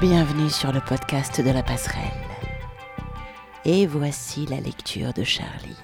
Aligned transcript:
Bienvenue 0.00 0.48
sur 0.48 0.72
le 0.72 0.80
podcast 0.80 1.42
de 1.42 1.50
la 1.50 1.62
passerelle. 1.62 2.00
Et 3.66 3.86
voici 3.86 4.46
la 4.46 4.58
lecture 4.58 5.12
de 5.12 5.24
Charlie. 5.24 5.76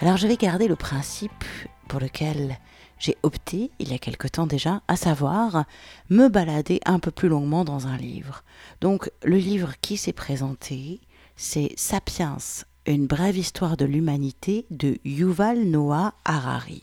Alors 0.00 0.16
je 0.16 0.26
vais 0.26 0.38
garder 0.38 0.66
le 0.66 0.76
principe 0.76 1.44
pour 1.86 2.00
lequel 2.00 2.58
j'ai 2.98 3.18
opté 3.22 3.70
il 3.78 3.90
y 3.90 3.94
a 3.94 3.98
quelque 3.98 4.28
temps 4.28 4.46
déjà, 4.46 4.80
à 4.88 4.96
savoir 4.96 5.66
me 6.08 6.28
balader 6.28 6.80
un 6.86 6.98
peu 6.98 7.10
plus 7.10 7.28
longuement 7.28 7.66
dans 7.66 7.86
un 7.86 7.98
livre. 7.98 8.44
Donc 8.80 9.10
le 9.22 9.36
livre 9.36 9.74
qui 9.82 9.98
s'est 9.98 10.14
présenté, 10.14 11.02
c'est 11.36 11.74
Sapiens, 11.76 12.38
une 12.86 13.06
brève 13.06 13.36
histoire 13.36 13.76
de 13.76 13.84
l'humanité 13.84 14.64
de 14.70 14.96
Yuval 15.04 15.64
Noah 15.64 16.14
Harari. 16.24 16.82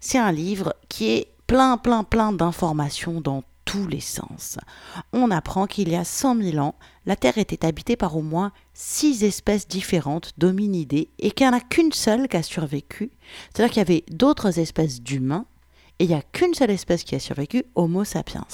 C'est 0.00 0.16
un 0.16 0.32
livre 0.32 0.74
qui 0.88 1.10
est 1.10 1.28
plein, 1.46 1.76
plein, 1.76 2.02
plein 2.02 2.32
d'informations 2.32 3.20
dans 3.20 3.42
tous 3.70 3.86
les 3.86 4.00
sens. 4.00 4.58
On 5.12 5.30
apprend 5.30 5.68
qu'il 5.68 5.90
y 5.90 5.94
a 5.94 6.02
100 6.02 6.42
000 6.42 6.58
ans, 6.58 6.74
la 7.06 7.14
Terre 7.14 7.38
était 7.38 7.64
habitée 7.64 7.94
par 7.94 8.16
au 8.16 8.20
moins 8.20 8.50
six 8.74 9.22
espèces 9.22 9.68
différentes 9.68 10.32
d'hominidés 10.38 11.08
et 11.20 11.30
qu'il 11.30 11.46
n'y 11.46 11.54
en 11.54 11.56
a 11.56 11.60
qu'une 11.60 11.92
seule 11.92 12.26
qui 12.26 12.36
a 12.36 12.42
survécu. 12.42 13.12
C'est-à-dire 13.54 13.72
qu'il 13.72 13.78
y 13.78 13.82
avait 13.82 14.04
d'autres 14.10 14.58
espèces 14.58 15.00
d'humains 15.00 15.46
et 16.00 16.04
il 16.04 16.08
n'y 16.08 16.16
a 16.16 16.22
qu'une 16.22 16.52
seule 16.52 16.72
espèce 16.72 17.04
qui 17.04 17.14
a 17.14 17.20
survécu, 17.20 17.62
Homo 17.76 18.02
sapiens. 18.02 18.44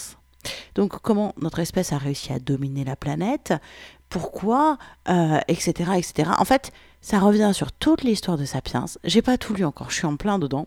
Donc 0.75 1.01
comment 1.01 1.33
notre 1.41 1.61
espèce 1.61 1.95
a 1.95 1.99
réussi 1.99 2.35
à 2.35 2.39
dominer 2.39 2.85
la 2.85 2.95
planète, 2.95 3.55
pourquoi, 4.11 4.77
etc., 5.49 5.75
euh, 5.89 5.95
etc. 5.95 6.31
En 6.37 6.45
fait, 6.45 6.73
ça 7.01 7.21
revient 7.21 7.53
sur 7.55 7.73
toute 7.73 8.03
l'histoire 8.03 8.37
de 8.37 8.45
Sapiens. 8.45 8.85
J'ai 9.03 9.23
pas 9.23 9.39
tout 9.39 9.55
lu 9.55 9.65
encore, 9.65 9.91
je 9.91 9.97
suis 9.97 10.07
en 10.07 10.17
plein 10.17 10.39
dedans. 10.39 10.67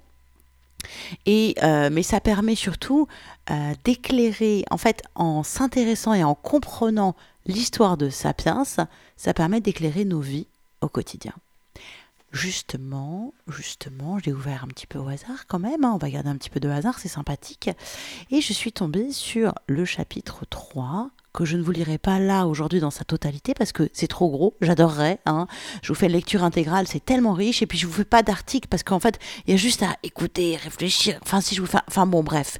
Et, 1.25 1.55
euh, 1.63 1.89
mais 1.91 2.03
ça 2.03 2.19
permet 2.19 2.55
surtout 2.55 3.07
euh, 3.51 3.73
d'éclairer, 3.83 4.63
en 4.71 4.77
fait, 4.77 5.03
en 5.15 5.43
s'intéressant 5.43 6.13
et 6.13 6.23
en 6.23 6.35
comprenant 6.35 7.15
l'histoire 7.45 7.97
de 7.97 8.09
Sapiens, 8.09 8.63
ça 8.63 9.33
permet 9.33 9.61
d'éclairer 9.61 10.05
nos 10.05 10.19
vies 10.19 10.47
au 10.81 10.87
quotidien. 10.87 11.33
Justement, 12.31 13.33
justement, 13.47 14.19
j'ai 14.19 14.31
ouvert 14.31 14.63
un 14.63 14.67
petit 14.67 14.85
peu 14.85 14.99
au 14.99 15.07
hasard 15.07 15.47
quand 15.47 15.57
même, 15.57 15.83
hein. 15.83 15.93
on 15.95 15.97
va 15.97 16.11
garder 16.11 16.29
un 16.29 16.37
petit 16.37 16.51
peu 16.51 16.59
de 16.59 16.69
hasard, 16.69 16.99
c'est 16.99 17.07
sympathique. 17.07 17.71
Et 18.29 18.39
je 18.39 18.53
suis 18.53 18.71
tombée 18.71 19.11
sur 19.11 19.55
le 19.65 19.83
chapitre 19.83 20.45
3 20.47 21.09
que 21.33 21.45
je 21.45 21.57
ne 21.57 21.61
vous 21.61 21.71
lirai 21.71 21.97
pas 21.97 22.19
là 22.19 22.47
aujourd'hui 22.47 22.79
dans 22.79 22.91
sa 22.91 23.05
totalité 23.05 23.53
parce 23.53 23.71
que 23.71 23.89
c'est 23.93 24.07
trop 24.07 24.29
gros, 24.29 24.55
j'adorerais. 24.61 25.19
Hein. 25.25 25.47
Je 25.81 25.89
vous 25.89 25.95
fais 25.95 26.07
une 26.07 26.13
lecture 26.13 26.43
intégrale, 26.43 26.87
c'est 26.87 27.03
tellement 27.03 27.33
riche, 27.33 27.61
et 27.61 27.67
puis 27.67 27.77
je 27.77 27.87
vous 27.87 27.93
fais 27.93 28.05
pas 28.05 28.23
d'article 28.23 28.67
parce 28.67 28.83
qu'en 28.83 28.99
fait, 28.99 29.19
il 29.45 29.51
y 29.51 29.53
a 29.53 29.57
juste 29.57 29.83
à 29.83 29.95
écouter, 30.03 30.55
réfléchir. 30.55 31.19
Enfin, 31.21 31.41
si 31.41 31.55
je 31.55 31.61
vous 31.61 31.67
fais. 31.67 31.79
Enfin, 31.87 32.05
bon, 32.05 32.23
bref. 32.23 32.57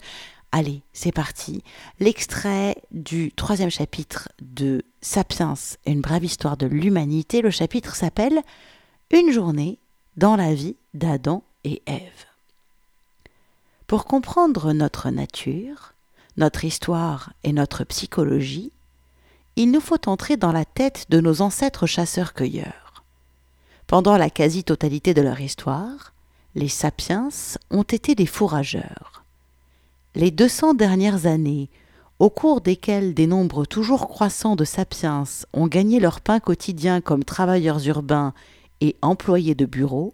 Allez, 0.52 0.82
c'est 0.94 1.12
parti. 1.12 1.64
L'extrait 2.00 2.76
du 2.92 3.32
troisième 3.32 3.70
chapitre 3.70 4.30
de 4.42 4.84
Sapiens, 5.00 5.54
une 5.86 6.02
brève 6.02 6.24
histoire 6.24 6.58
de 6.58 6.66
l'humanité. 6.66 7.42
Le 7.42 7.52
chapitre 7.52 7.96
s'appelle 7.96 8.42
Une 9.12 9.32
journée 9.32 9.78
dans 10.18 10.36
la 10.36 10.56
vie 10.56 10.76
d'Adam 10.96 11.44
et 11.64 11.84
Ève. 11.86 12.26
Pour 13.86 14.06
comprendre 14.06 14.74
notre 14.74 15.12
nature, 15.12 15.94
notre 16.40 16.64
histoire 16.64 17.34
et 17.44 17.52
notre 17.52 17.84
psychologie, 17.84 18.72
il 19.58 19.72
nous 19.72 19.82
faut 19.82 20.10
entrer 20.10 20.38
dans 20.38 20.54
la 20.54 20.66
tête 20.66 21.06
de 21.10 21.20
nos 21.20 21.42
ancêtres 21.42 21.86
chasseurs-cueilleurs. 21.86 23.04
Pendant 23.88 24.18
la 24.18 24.30
quasi-totalité 24.30 25.14
de 25.14 25.22
leur 25.22 25.42
histoire, 25.42 26.14
les 26.56 26.70
sapiens 26.70 27.30
ont 27.70 27.84
été 27.84 28.16
des 28.16 28.26
fourrageurs. 28.26 29.24
Les 30.16 30.32
200 30.32 30.76
dernières 30.76 31.26
années, 31.26 31.70
au 32.20 32.30
cours 32.30 32.62
desquelles 32.62 33.14
des 33.14 33.28
nombres 33.28 33.66
toujours 33.66 34.08
croissants 34.08 34.56
de 34.56 34.66
sapiens 34.66 35.26
ont 35.54 35.68
gagné 35.68 36.00
leur 36.00 36.22
pain 36.22 36.40
quotidien 36.40 37.02
comme 37.02 37.24
travailleurs 37.24 37.86
urbains 37.86 38.34
et 38.82 38.96
employés 39.02 39.56
de 39.56 39.66
bureau, 39.66 40.14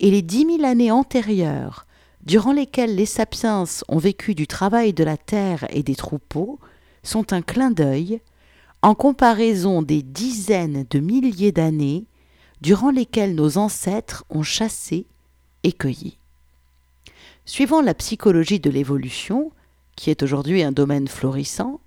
et 0.00 0.10
les 0.10 0.22
dix 0.22 0.46
mille 0.46 0.64
années 0.64 0.90
antérieures, 0.90 1.86
durant 2.24 2.52
lesquelles 2.52 2.94
les 2.94 3.06
sapiens 3.06 3.64
ont 3.88 3.98
vécu 3.98 4.34
du 4.34 4.46
travail 4.46 4.92
de 4.92 5.04
la 5.04 5.16
terre 5.16 5.66
et 5.70 5.82
des 5.82 5.94
troupeaux, 5.94 6.58
sont 7.02 7.32
un 7.32 7.42
clin 7.42 7.70
d'œil 7.70 8.20
en 8.82 8.94
comparaison 8.94 9.82
des 9.82 10.02
dizaines 10.02 10.86
de 10.88 11.00
milliers 11.00 11.52
d'années 11.52 12.06
durant 12.60 12.90
lesquelles 12.90 13.34
nos 13.34 13.58
ancêtres 13.58 14.24
ont 14.30 14.42
chassé 14.42 15.06
et 15.62 15.72
cueilli. 15.72 16.18
Suivant 17.46 17.80
la 17.80 17.94
psychologie 17.94 18.60
de 18.60 18.70
l'évolution, 18.70 19.50
qui 19.96 20.10
est 20.10 20.22
aujourd'hui 20.22 20.62
un 20.62 20.72
domaine 20.72 21.08
florissant, 21.08 21.80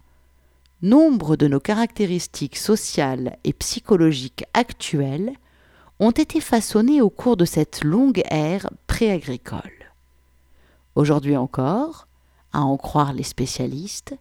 nombre 0.82 1.36
de 1.36 1.48
nos 1.48 1.60
caractéristiques 1.60 2.58
sociales 2.58 3.38
et 3.44 3.54
psychologiques 3.54 4.44
actuelles 4.54 5.34
ont 6.00 6.12
été 6.12 6.42
façonnées 6.42 7.02
au 7.02 7.10
cours 7.10 7.38
de 7.38 7.46
cette 7.46 7.84
longue 7.84 8.22
ère 8.30 8.70
préagricole. 8.88 9.83
Aujourd'hui 10.96 11.36
encore, 11.36 12.08
à 12.52 12.62
en 12.62 12.78
croire 12.78 13.14
les 13.14 13.24
spécialistes, 13.24 14.16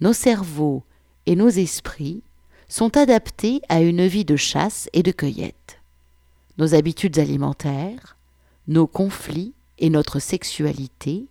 nos 0.00 0.12
cerveaux 0.12 0.82
et 1.26 1.36
nos 1.36 1.48
esprits 1.48 2.22
sont 2.68 2.96
adaptés 2.96 3.60
à 3.68 3.80
une 3.80 4.06
vie 4.06 4.24
de 4.24 4.36
chasse 4.36 4.88
et 4.92 5.02
de 5.02 5.12
cueillette. 5.12 5.78
Nos 6.58 6.74
habitudes 6.74 7.18
alimentaires, 7.18 8.16
nos 8.66 8.86
conflits 8.86 9.52
et 9.78 9.90
notre 9.90 10.18
sexualité 10.18 11.26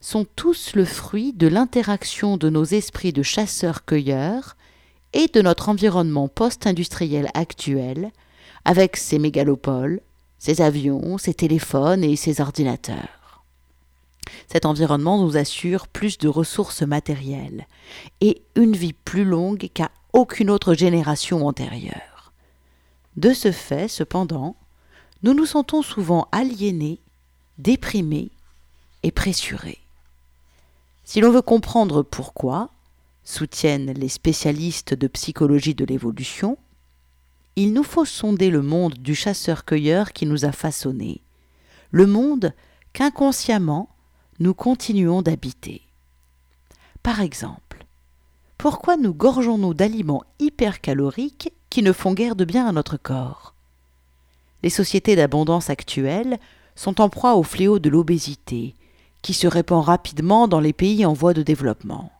sont 0.00 0.26
tous 0.36 0.74
le 0.74 0.84
fruit 0.84 1.32
de 1.32 1.46
l'interaction 1.46 2.36
de 2.36 2.50
nos 2.50 2.64
esprits 2.64 3.12
de 3.12 3.22
chasseurs-cueilleurs 3.22 4.56
et 5.12 5.28
de 5.28 5.40
notre 5.40 5.68
environnement 5.68 6.28
post-industriel 6.28 7.28
actuel 7.34 8.10
avec 8.64 8.96
ses 8.96 9.18
mégalopoles, 9.18 10.00
ses 10.38 10.60
avions, 10.60 11.18
ses 11.18 11.34
téléphones 11.34 12.04
et 12.04 12.16
ses 12.16 12.40
ordinateurs. 12.40 13.23
Cet 14.50 14.66
environnement 14.66 15.22
nous 15.22 15.36
assure 15.36 15.88
plus 15.88 16.18
de 16.18 16.28
ressources 16.28 16.82
matérielles 16.82 17.66
et 18.20 18.42
une 18.56 18.76
vie 18.76 18.92
plus 18.92 19.24
longue 19.24 19.68
qu'à 19.72 19.90
aucune 20.12 20.50
autre 20.50 20.74
génération 20.74 21.46
antérieure. 21.46 22.32
De 23.16 23.32
ce 23.32 23.52
fait, 23.52 23.88
cependant, 23.88 24.56
nous 25.22 25.34
nous 25.34 25.46
sentons 25.46 25.82
souvent 25.82 26.28
aliénés, 26.32 27.00
déprimés 27.58 28.30
et 29.02 29.10
pressurés. 29.10 29.78
Si 31.04 31.20
l'on 31.20 31.30
veut 31.30 31.42
comprendre 31.42 32.02
pourquoi, 32.02 32.70
soutiennent 33.24 33.92
les 33.92 34.08
spécialistes 34.08 34.94
de 34.94 35.06
psychologie 35.06 35.74
de 35.74 35.84
l'évolution, 35.84 36.58
il 37.56 37.72
nous 37.72 37.84
faut 37.84 38.04
sonder 38.04 38.50
le 38.50 38.62
monde 38.62 38.94
du 38.94 39.14
chasseur-cueilleur 39.14 40.12
qui 40.12 40.26
nous 40.26 40.44
a 40.44 40.52
façonnés, 40.52 41.22
le 41.90 42.06
monde 42.06 42.52
qu'inconsciemment 42.92 43.93
nous 44.40 44.54
continuons 44.54 45.22
d'habiter. 45.22 45.82
Par 47.02 47.20
exemple, 47.20 47.86
pourquoi 48.58 48.96
nous 48.96 49.12
gorgeons-nous 49.12 49.74
d'aliments 49.74 50.24
hypercaloriques 50.38 51.52
qui 51.70 51.82
ne 51.82 51.92
font 51.92 52.14
guère 52.14 52.36
de 52.36 52.44
bien 52.44 52.66
à 52.66 52.72
notre 52.72 52.96
corps? 52.96 53.54
Les 54.62 54.70
sociétés 54.70 55.16
d'abondance 55.16 55.70
actuelles 55.70 56.38
sont 56.74 57.00
en 57.00 57.08
proie 57.08 57.36
au 57.36 57.42
fléau 57.42 57.78
de 57.78 57.90
l'obésité, 57.90 58.74
qui 59.22 59.34
se 59.34 59.46
répand 59.46 59.84
rapidement 59.84 60.48
dans 60.48 60.60
les 60.60 60.72
pays 60.72 61.06
en 61.06 61.12
voie 61.12 61.34
de 61.34 61.42
développement. 61.42 62.10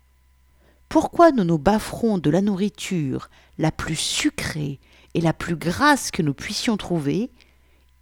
Pourquoi 0.89 1.33
nous 1.33 1.45
nous 1.45 1.59
bafferons 1.59 2.19
de 2.19 2.31
la 2.31 2.41
nourriture 2.41 3.31
la 3.59 3.73
plus 3.73 3.97
sucrée 3.97 4.79
et 5.15 5.21
la 5.21 5.33
plus 5.33 5.57
grasse 5.57 6.11
que 6.11 6.23
nous 6.23 6.35
puissions 6.35 6.77
trouver 6.77 7.31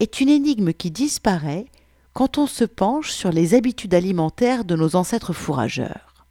est 0.00 0.20
une 0.20 0.28
énigme 0.28 0.72
qui 0.72 0.90
disparaît 0.90 1.66
quand 2.12 2.38
on 2.38 2.46
se 2.46 2.64
penche 2.64 3.10
sur 3.10 3.30
les 3.30 3.54
habitudes 3.54 3.94
alimentaires 3.94 4.64
de 4.64 4.76
nos 4.76 4.96
ancêtres 4.96 5.32
fourrageurs. 5.32 6.26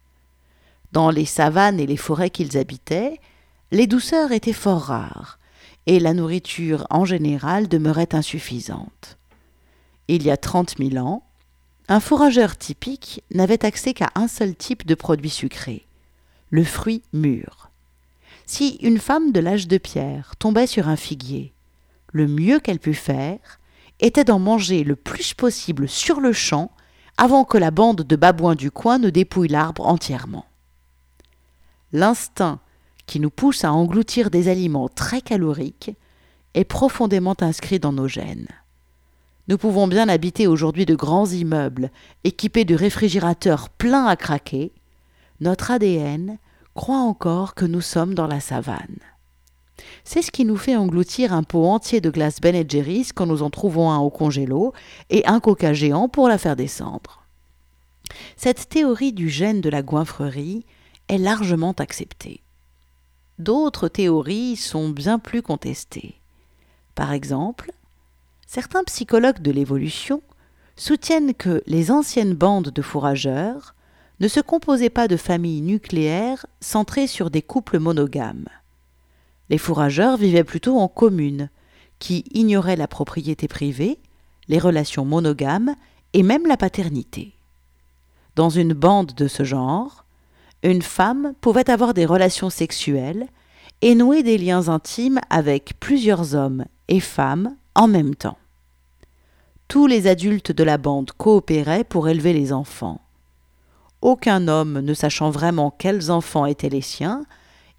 Dans 0.92 1.10
les 1.10 1.24
savanes 1.24 1.80
et 1.80 1.86
les 1.86 1.96
forêts 1.96 2.30
qu'ils 2.30 2.56
habitaient, 2.56 3.18
les 3.70 3.86
douceurs 3.86 4.32
étaient 4.32 4.52
fort 4.52 4.82
rares, 4.82 5.38
et 5.86 5.98
la 5.98 6.14
nourriture 6.14 6.86
en 6.90 7.04
général 7.04 7.68
demeurait 7.68 8.14
insuffisante. 8.14 9.16
Il 10.08 10.22
y 10.22 10.30
a 10.30 10.36
trente 10.36 10.78
mille 10.78 10.98
ans, 10.98 11.24
un 11.88 11.98
fourrageur 11.98 12.56
typique 12.56 13.22
n'avait 13.32 13.64
accès 13.64 13.92
qu'à 13.92 14.10
un 14.14 14.28
seul 14.28 14.54
type 14.54 14.86
de 14.86 14.94
produit 14.94 15.30
sucré, 15.30 15.86
le 16.50 16.62
fruit 16.62 17.02
mûr. 17.12 17.70
Si 18.46 18.76
une 18.82 18.98
femme 18.98 19.32
de 19.32 19.40
l'âge 19.40 19.66
de 19.66 19.78
pierre 19.78 20.34
tombait 20.38 20.66
sur 20.66 20.88
un 20.88 20.96
figuier, 20.96 21.52
le 22.12 22.28
mieux 22.28 22.60
qu'elle 22.60 22.78
pût 22.78 22.94
faire 22.94 23.58
était 24.02 24.24
d'en 24.24 24.38
manger 24.38 24.84
le 24.84 24.96
plus 24.96 25.32
possible 25.32 25.88
sur 25.88 26.20
le 26.20 26.32
champ 26.32 26.70
avant 27.16 27.44
que 27.44 27.56
la 27.56 27.70
bande 27.70 28.02
de 28.02 28.16
babouins 28.16 28.56
du 28.56 28.70
coin 28.70 28.98
ne 28.98 29.10
dépouille 29.10 29.48
l'arbre 29.48 29.86
entièrement. 29.86 30.44
L'instinct 31.92 32.60
qui 33.06 33.20
nous 33.20 33.30
pousse 33.30 33.64
à 33.64 33.72
engloutir 33.72 34.30
des 34.30 34.48
aliments 34.48 34.88
très 34.88 35.20
caloriques 35.20 35.92
est 36.54 36.64
profondément 36.64 37.36
inscrit 37.40 37.78
dans 37.78 37.92
nos 37.92 38.08
gènes. 38.08 38.48
Nous 39.48 39.58
pouvons 39.58 39.88
bien 39.88 40.08
habiter 40.08 40.46
aujourd'hui 40.46 40.86
de 40.86 40.94
grands 40.94 41.26
immeubles 41.26 41.90
équipés 42.24 42.64
de 42.64 42.74
réfrigérateurs 42.74 43.68
pleins 43.70 44.06
à 44.06 44.16
craquer. 44.16 44.72
Notre 45.40 45.70
ADN 45.70 46.38
croient 46.74 47.00
encore 47.00 47.54
que 47.54 47.64
nous 47.64 47.80
sommes 47.80 48.14
dans 48.14 48.26
la 48.26 48.40
savane. 48.40 48.98
C'est 50.04 50.22
ce 50.22 50.30
qui 50.30 50.44
nous 50.44 50.56
fait 50.56 50.76
engloutir 50.76 51.32
un 51.32 51.42
pot 51.42 51.66
entier 51.66 52.00
de 52.00 52.10
glace 52.10 52.40
Ben 52.40 52.66
quand 53.14 53.26
nous 53.26 53.42
en 53.42 53.50
trouvons 53.50 53.90
un 53.90 53.98
au 53.98 54.10
congélo 54.10 54.72
et 55.10 55.26
un 55.26 55.40
coca 55.40 55.72
géant 55.72 56.08
pour 56.08 56.28
la 56.28 56.38
faire 56.38 56.56
descendre. 56.56 57.24
Cette 58.36 58.68
théorie 58.68 59.12
du 59.12 59.28
gène 59.28 59.60
de 59.60 59.70
la 59.70 59.82
goinfrerie 59.82 60.64
est 61.08 61.18
largement 61.18 61.72
acceptée. 61.78 62.40
D'autres 63.38 63.88
théories 63.88 64.56
sont 64.56 64.90
bien 64.90 65.18
plus 65.18 65.42
contestées. 65.42 66.14
Par 66.94 67.12
exemple, 67.12 67.72
certains 68.46 68.84
psychologues 68.84 69.40
de 69.40 69.50
l'évolution 69.50 70.22
soutiennent 70.76 71.34
que 71.34 71.62
les 71.66 71.90
anciennes 71.90 72.34
bandes 72.34 72.68
de 72.68 72.82
fourrageurs 72.82 73.74
ne 74.20 74.28
se 74.28 74.40
composaient 74.40 74.90
pas 74.90 75.08
de 75.08 75.16
familles 75.16 75.62
nucléaires 75.62 76.46
centrées 76.60 77.06
sur 77.06 77.30
des 77.30 77.42
couples 77.42 77.78
monogames. 77.78 78.48
Les 79.52 79.58
fourrageurs 79.58 80.16
vivaient 80.16 80.44
plutôt 80.44 80.78
en 80.78 80.88
communes, 80.88 81.50
qui 81.98 82.24
ignoraient 82.32 82.74
la 82.74 82.88
propriété 82.88 83.48
privée, 83.48 83.98
les 84.48 84.58
relations 84.58 85.04
monogames 85.04 85.74
et 86.14 86.22
même 86.22 86.46
la 86.46 86.56
paternité. 86.56 87.34
Dans 88.34 88.48
une 88.48 88.72
bande 88.72 89.12
de 89.14 89.28
ce 89.28 89.44
genre, 89.44 90.06
une 90.62 90.80
femme 90.80 91.34
pouvait 91.42 91.68
avoir 91.68 91.92
des 91.92 92.06
relations 92.06 92.48
sexuelles 92.48 93.26
et 93.82 93.94
nouer 93.94 94.22
des 94.22 94.38
liens 94.38 94.68
intimes 94.68 95.20
avec 95.28 95.74
plusieurs 95.78 96.34
hommes 96.34 96.64
et 96.88 97.00
femmes 97.00 97.54
en 97.74 97.88
même 97.88 98.14
temps. 98.14 98.38
Tous 99.68 99.86
les 99.86 100.06
adultes 100.06 100.52
de 100.52 100.64
la 100.64 100.78
bande 100.78 101.12
coopéraient 101.12 101.84
pour 101.84 102.08
élever 102.08 102.32
les 102.32 102.54
enfants. 102.54 103.02
Aucun 104.00 104.48
homme 104.48 104.80
ne 104.80 104.94
sachant 104.94 105.28
vraiment 105.28 105.70
quels 105.70 106.10
enfants 106.10 106.46
étaient 106.46 106.70
les 106.70 106.80
siens, 106.80 107.26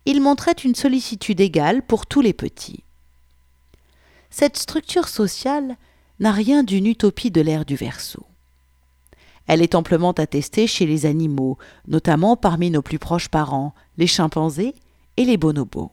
il 0.05 0.21
montrait 0.21 0.51
une 0.51 0.75
sollicitude 0.75 1.39
égale 1.39 1.81
pour 1.81 2.05
tous 2.05 2.21
les 2.21 2.33
petits. 2.33 2.83
Cette 4.29 4.57
structure 4.57 5.07
sociale 5.07 5.77
n'a 6.19 6.31
rien 6.31 6.63
d'une 6.63 6.87
utopie 6.87 7.31
de 7.31 7.41
l'ère 7.41 7.65
du 7.65 7.75
Verseau. 7.75 8.25
Elle 9.47 9.61
est 9.61 9.75
amplement 9.75 10.11
attestée 10.11 10.67
chez 10.67 10.85
les 10.85 11.05
animaux, 11.05 11.57
notamment 11.87 12.37
parmi 12.37 12.71
nos 12.71 12.81
plus 12.81 12.99
proches 12.99 13.29
parents, 13.29 13.73
les 13.97 14.07
chimpanzés 14.07 14.73
et 15.17 15.25
les 15.25 15.37
bonobos. 15.37 15.91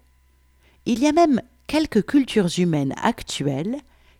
Il 0.86 1.00
y 1.00 1.06
a 1.06 1.12
même 1.12 1.42
quelques 1.66 2.04
cultures 2.04 2.58
humaines 2.58 2.94
actuelles 3.02 3.76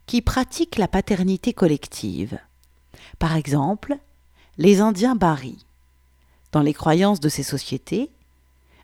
qui 0.06 0.22
pratiquent 0.22 0.76
la 0.76 0.88
paternité 0.88 1.52
collective. 1.52 2.38
Par 3.18 3.36
exemple, 3.36 3.96
les 4.58 4.80
Indiens 4.80 5.16
Bari. 5.16 5.64
Dans 6.52 6.62
les 6.62 6.74
croyances 6.74 7.20
de 7.20 7.28
ces 7.28 7.44
sociétés, 7.44 8.10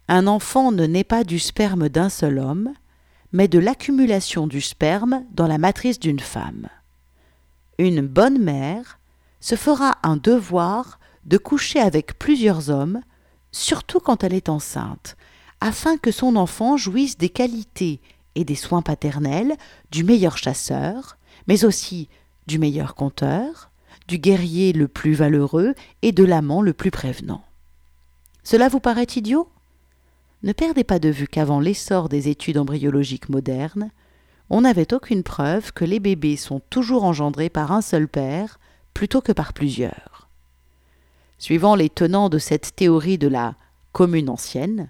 un 0.09 0.27
enfant 0.27 0.73
ne 0.73 0.87
naît 0.87 1.05
pas 1.05 1.25
du 1.25 1.39
sperme 1.39 1.89
d'un 1.89 2.09
seul 2.09 2.39
homme, 2.39 2.73
mais 3.33 3.49
de 3.49 3.59
l'accumulation 3.59 4.47
du 4.47 4.61
sperme 4.61 5.25
dans 5.33 5.47
la 5.47 5.59
matrice 5.59 5.99
d'une 5.99 6.21
femme. 6.21 6.69
Une 7.79 8.07
bonne 8.07 8.39
mère 8.39 8.99
se 9.41 9.57
fera 9.57 9.99
un 10.03 10.17
devoir 10.17 10.99
de 11.25 11.39
coucher 11.39 11.81
avec 11.81 12.19
plusieurs 12.19 12.71
hommes, 12.71 13.01
surtout 13.51 14.01
quand 14.01 14.23
elle 14.23 14.35
est 14.35 14.49
enceinte, 14.49 15.17
afin 15.61 15.97
que 15.97 16.13
son 16.13 16.37
enfant 16.37 16.77
jouisse 16.77 17.19
des 17.19 17.29
qualités 17.29 18.01
et 18.35 18.45
des 18.45 18.55
soins 18.55 18.83
paternels 18.83 19.57
du 19.91 20.05
meilleur 20.05 20.39
chasseur, 20.39 21.19
mais 21.49 21.65
aussi 21.65 22.09
du 22.47 22.59
meilleur 22.59 22.95
conteur, 22.95 23.71
du 24.09 24.19
guerrier 24.19 24.73
le 24.73 24.89
plus 24.89 25.15
valeureux 25.15 25.75
et 26.03 26.13
de 26.13 26.25
l'amant 26.25 26.63
le 26.63 26.73
plus 26.73 26.91
prévenant. 26.91 27.43
Cela 28.45 28.69
vous 28.69 28.81
paraît 28.81 29.07
idiot? 29.17 29.49
Ne 30.47 30.53
perdez 30.53 30.85
pas 30.85 31.01
de 31.01 31.09
vue 31.09 31.27
qu'avant 31.27 31.59
l'essor 31.59 32.09
des 32.09 32.29
études 32.29 32.57
embryologiques 32.57 33.29
modernes, 33.29 33.91
on 34.49 34.61
n'avait 34.61 34.95
aucune 34.95 35.25
preuve 35.25 35.73
que 35.73 35.85
les 35.85 35.99
bébés 35.99 36.37
sont 36.37 36.61
toujours 36.71 37.03
engendrés 37.03 37.49
par 37.51 37.73
un 37.73 37.83
seul 37.83 38.07
père, 38.07 38.61
plutôt 38.95 39.21
que 39.21 39.33
par 39.33 39.53
plusieurs. 39.53 40.29
Suivant 41.39 41.75
les 41.75 41.91
tenants 41.91 42.29
de 42.29 42.39
cette 42.39 42.77
théorie 42.77 43.19
de 43.19 43.27
la 43.27 43.57
commune 43.91 44.31
ancienne, 44.31 44.89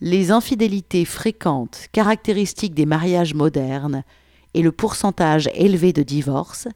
les 0.00 0.30
infidélités 0.30 1.04
fréquentes 1.04 1.88
caractéristiques 1.90 2.74
des 2.74 2.86
mariages 2.86 3.34
modernes 3.34 4.04
et 4.54 4.62
le 4.62 4.70
pourcentage 4.70 5.50
élevé 5.52 5.92
de 5.92 6.04
divorces, 6.04 6.68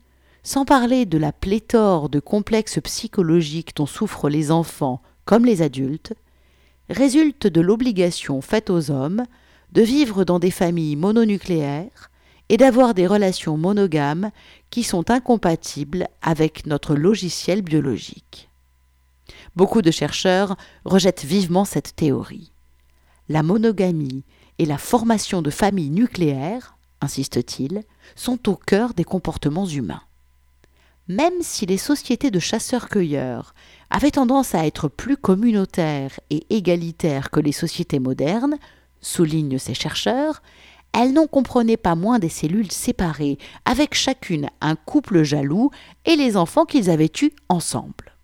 sans 0.43 0.65
parler 0.65 1.07
de 1.07 1.17
la 1.17 1.31
pléthore 1.31 2.09
de 2.09 2.19
complexes 2.19 2.81
psychologiques 2.83 3.77
dont 3.77 3.87
souffrent 3.87 4.29
les 4.29 4.51
enfants 4.51 5.01
comme 5.27 5.45
les 5.45 5.63
adultes, 5.63 6.13
résultent 6.89 7.47
de 7.47 7.61
l'obligation 7.61 8.41
faite 8.41 8.71
aux 8.71 8.91
hommes 8.91 9.25
de 9.73 9.83
vivre 9.83 10.25
dans 10.25 10.39
des 10.39 10.51
familles 10.51 10.97
mononucléaires 10.97 12.11
et 12.49 12.57
d'avoir 12.57 12.95
des 12.95 13.07
relations 13.07 13.57
monogames 13.57 14.31
qui 14.71 14.83
sont 14.83 15.11
incompatibles 15.11 16.09
avec 16.23 16.67
notre 16.67 16.95
logiciel 16.95 17.63
biologique. 17.63 18.51
Beaucoup 19.57 19.83
de 19.83 19.91
chercheurs 19.91 20.57
rejettent 20.85 21.25
vivement 21.25 21.65
cette 21.65 21.97
théorie. 21.97 22.53
La 23.29 23.43
monogamie 23.43 24.23
et 24.59 24.67
la 24.67 24.79
formation 24.79 25.43
de 25.43 25.51
familles 25.51 25.91
nucléaires, 25.91 26.77
insiste-t-il, 27.01 27.83
sont 28.15 28.49
au 28.49 28.57
cœur 28.57 28.95
des 28.95 29.05
comportements 29.05 29.67
humains. 29.67 30.03
Même 31.09 31.41
si 31.41 31.67
les 31.67 31.79
sociétés 31.79 32.31
de 32.31 32.39
chasseurs-cueilleurs 32.39 33.55
avaient 33.95 34.11
tendance 34.11 34.57
à 34.57 34.67
être 34.67 34.89
plus 34.89 35.17
communautaires 35.17 36.19
et 36.29 36.45
égalitaires 36.51 37.31
que 37.31 37.39
les 37.39 37.53
sociétés 37.53 38.01
modernes, 38.01 38.57
soulignent 39.01 39.61
ces 39.61 39.75
chercheurs, 39.75 40.43
elles 40.93 41.13
n'en 41.13 41.29
comprenaient 41.29 41.77
pas 41.77 41.95
moins 41.95 42.19
des 42.19 42.29
cellules 42.29 42.73
séparées, 42.73 43.39
avec 43.65 43.95
chacune 43.95 44.49
un 44.61 44.75
couple 44.75 45.23
jaloux 45.23 45.71
et 46.07 46.17
les 46.17 46.37
enfants 46.37 46.65
qu'ils 46.65 46.91
avaient 46.91 47.13
eus 47.23 47.31
ensemble. 47.49 48.17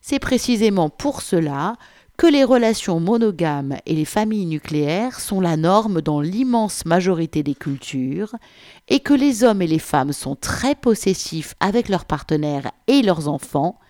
C'est 0.00 0.20
précisément 0.20 0.90
pour 0.90 1.22
cela 1.22 1.74
que 2.16 2.28
les 2.28 2.44
relations 2.44 3.00
monogames 3.00 3.76
et 3.86 3.94
les 3.94 4.04
familles 4.04 4.46
nucléaires 4.46 5.18
sont 5.18 5.40
la 5.40 5.56
norme 5.56 6.02
dans 6.02 6.20
l'immense 6.20 6.84
majorité 6.84 7.42
des 7.42 7.56
cultures, 7.56 8.36
et 8.86 9.00
que 9.00 9.14
les 9.14 9.42
hommes 9.42 9.60
et 9.60 9.66
les 9.66 9.80
femmes 9.80 10.12
sont 10.12 10.36
très 10.36 10.76
possessifs 10.76 11.56
avec 11.58 11.88
leurs 11.88 12.04
partenaires 12.04 12.70
et 12.86 13.02
leurs 13.02 13.26
enfants, 13.26 13.80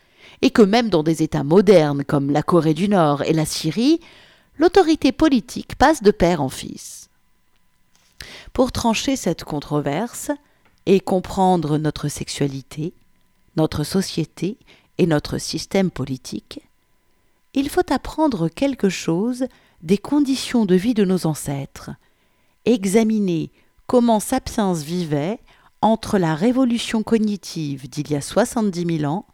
et 0.43 0.51
que 0.51 0.63
même 0.63 0.89
dans 0.89 1.03
des 1.03 1.23
États 1.23 1.45
modernes 1.45 2.05
comme 2.05 2.31
la 2.31 2.43
Corée 2.43 2.75
du 2.75 2.89
Nord 2.89 3.23
et 3.23 3.33
la 3.33 3.45
Syrie, 3.45 4.01
l'autorité 4.59 5.13
politique 5.13 5.77
passe 5.77 6.03
de 6.03 6.11
père 6.11 6.43
en 6.43 6.49
fils. 6.49 7.09
Pour 8.53 8.73
trancher 8.73 9.17
cette 9.17 9.45
controverse 9.45 10.31
et 10.87 11.01
comprendre 11.01 11.79
notre 11.79 12.09
sexualité, 12.09 12.93
notre 13.57 13.85
société 13.85 14.59
et 14.99 15.07
notre 15.07 15.39
système 15.39 15.91
politique, 15.91 16.61
il 17.55 17.69
faut 17.71 17.93
apprendre 17.93 18.49
quelque 18.49 18.89
chose 18.89 19.47
des 19.83 19.99
conditions 19.99 20.65
de 20.65 20.75
vie 20.75 20.95
de 20.95 21.05
nos 21.05 21.27
ancêtres, 21.27 21.91
examiner 22.65 23.51
comment 23.87 24.21
Sapiens 24.21 24.73
vivait 24.73 25.39
entre 25.83 26.19
la 26.19 26.35
révolution 26.35 27.03
cognitive 27.03 27.89
d'il 27.89 28.11
y 28.11 28.17
a 28.17 28.21
70 28.21 28.99
000 28.99 29.13
ans 29.13 29.27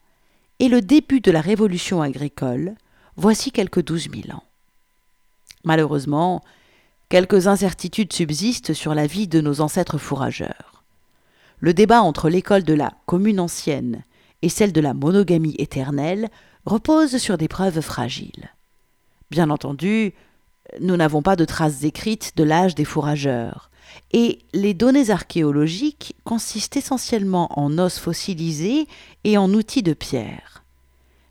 et 0.61 0.69
le 0.69 0.83
début 0.83 1.21
de 1.21 1.33
la 1.33 1.41
révolution 1.41 2.03
agricole, 2.03 2.75
voici 3.17 3.51
quelques 3.51 3.83
douze 3.83 4.09
mille 4.11 4.31
ans. 4.33 4.45
Malheureusement, 5.65 6.45
quelques 7.09 7.47
incertitudes 7.47 8.13
subsistent 8.13 8.75
sur 8.75 8.95
la 8.95 9.07
vie 9.07 9.27
de 9.27 9.41
nos 9.41 9.63
ancêtres 9.63 9.99
fourrageurs. 9.99 10.85
Le 11.59 11.75
débat 11.75 12.03
entre 12.03 12.29
l'école 12.29 12.63
de 12.63 12.75
la 12.75 12.93
commune 13.07 13.41
ancienne 13.41 14.05
et 14.43 14.51
celle 14.51 14.73
de 14.73 14.81
la 14.81 14.95
monogamie 14.95 15.57
éternelle 15.59 16.29
repose 16.67 17.17
sur 17.17 17.39
des 17.39 17.49
preuves 17.49 17.81
fragiles. 17.81 18.51
Bien 19.31 19.49
entendu, 19.49 20.13
nous 20.81 20.97
n'avons 20.97 21.23
pas 21.23 21.37
de 21.37 21.45
traces 21.47 21.85
écrites 21.85 22.37
de 22.37 22.45
l'âge 22.45 22.75
des 22.75 22.85
fourrageurs, 22.85 23.70
et 24.13 24.41
les 24.53 24.75
données 24.75 25.11
archéologiques 25.11 26.15
consistent 26.25 26.77
essentiellement 26.77 27.49
en 27.59 27.79
os 27.79 27.99
fossilisés 27.99 28.87
et 29.25 29.39
en 29.39 29.53
outils 29.53 29.83
de 29.83 29.93
pierre. 29.93 30.65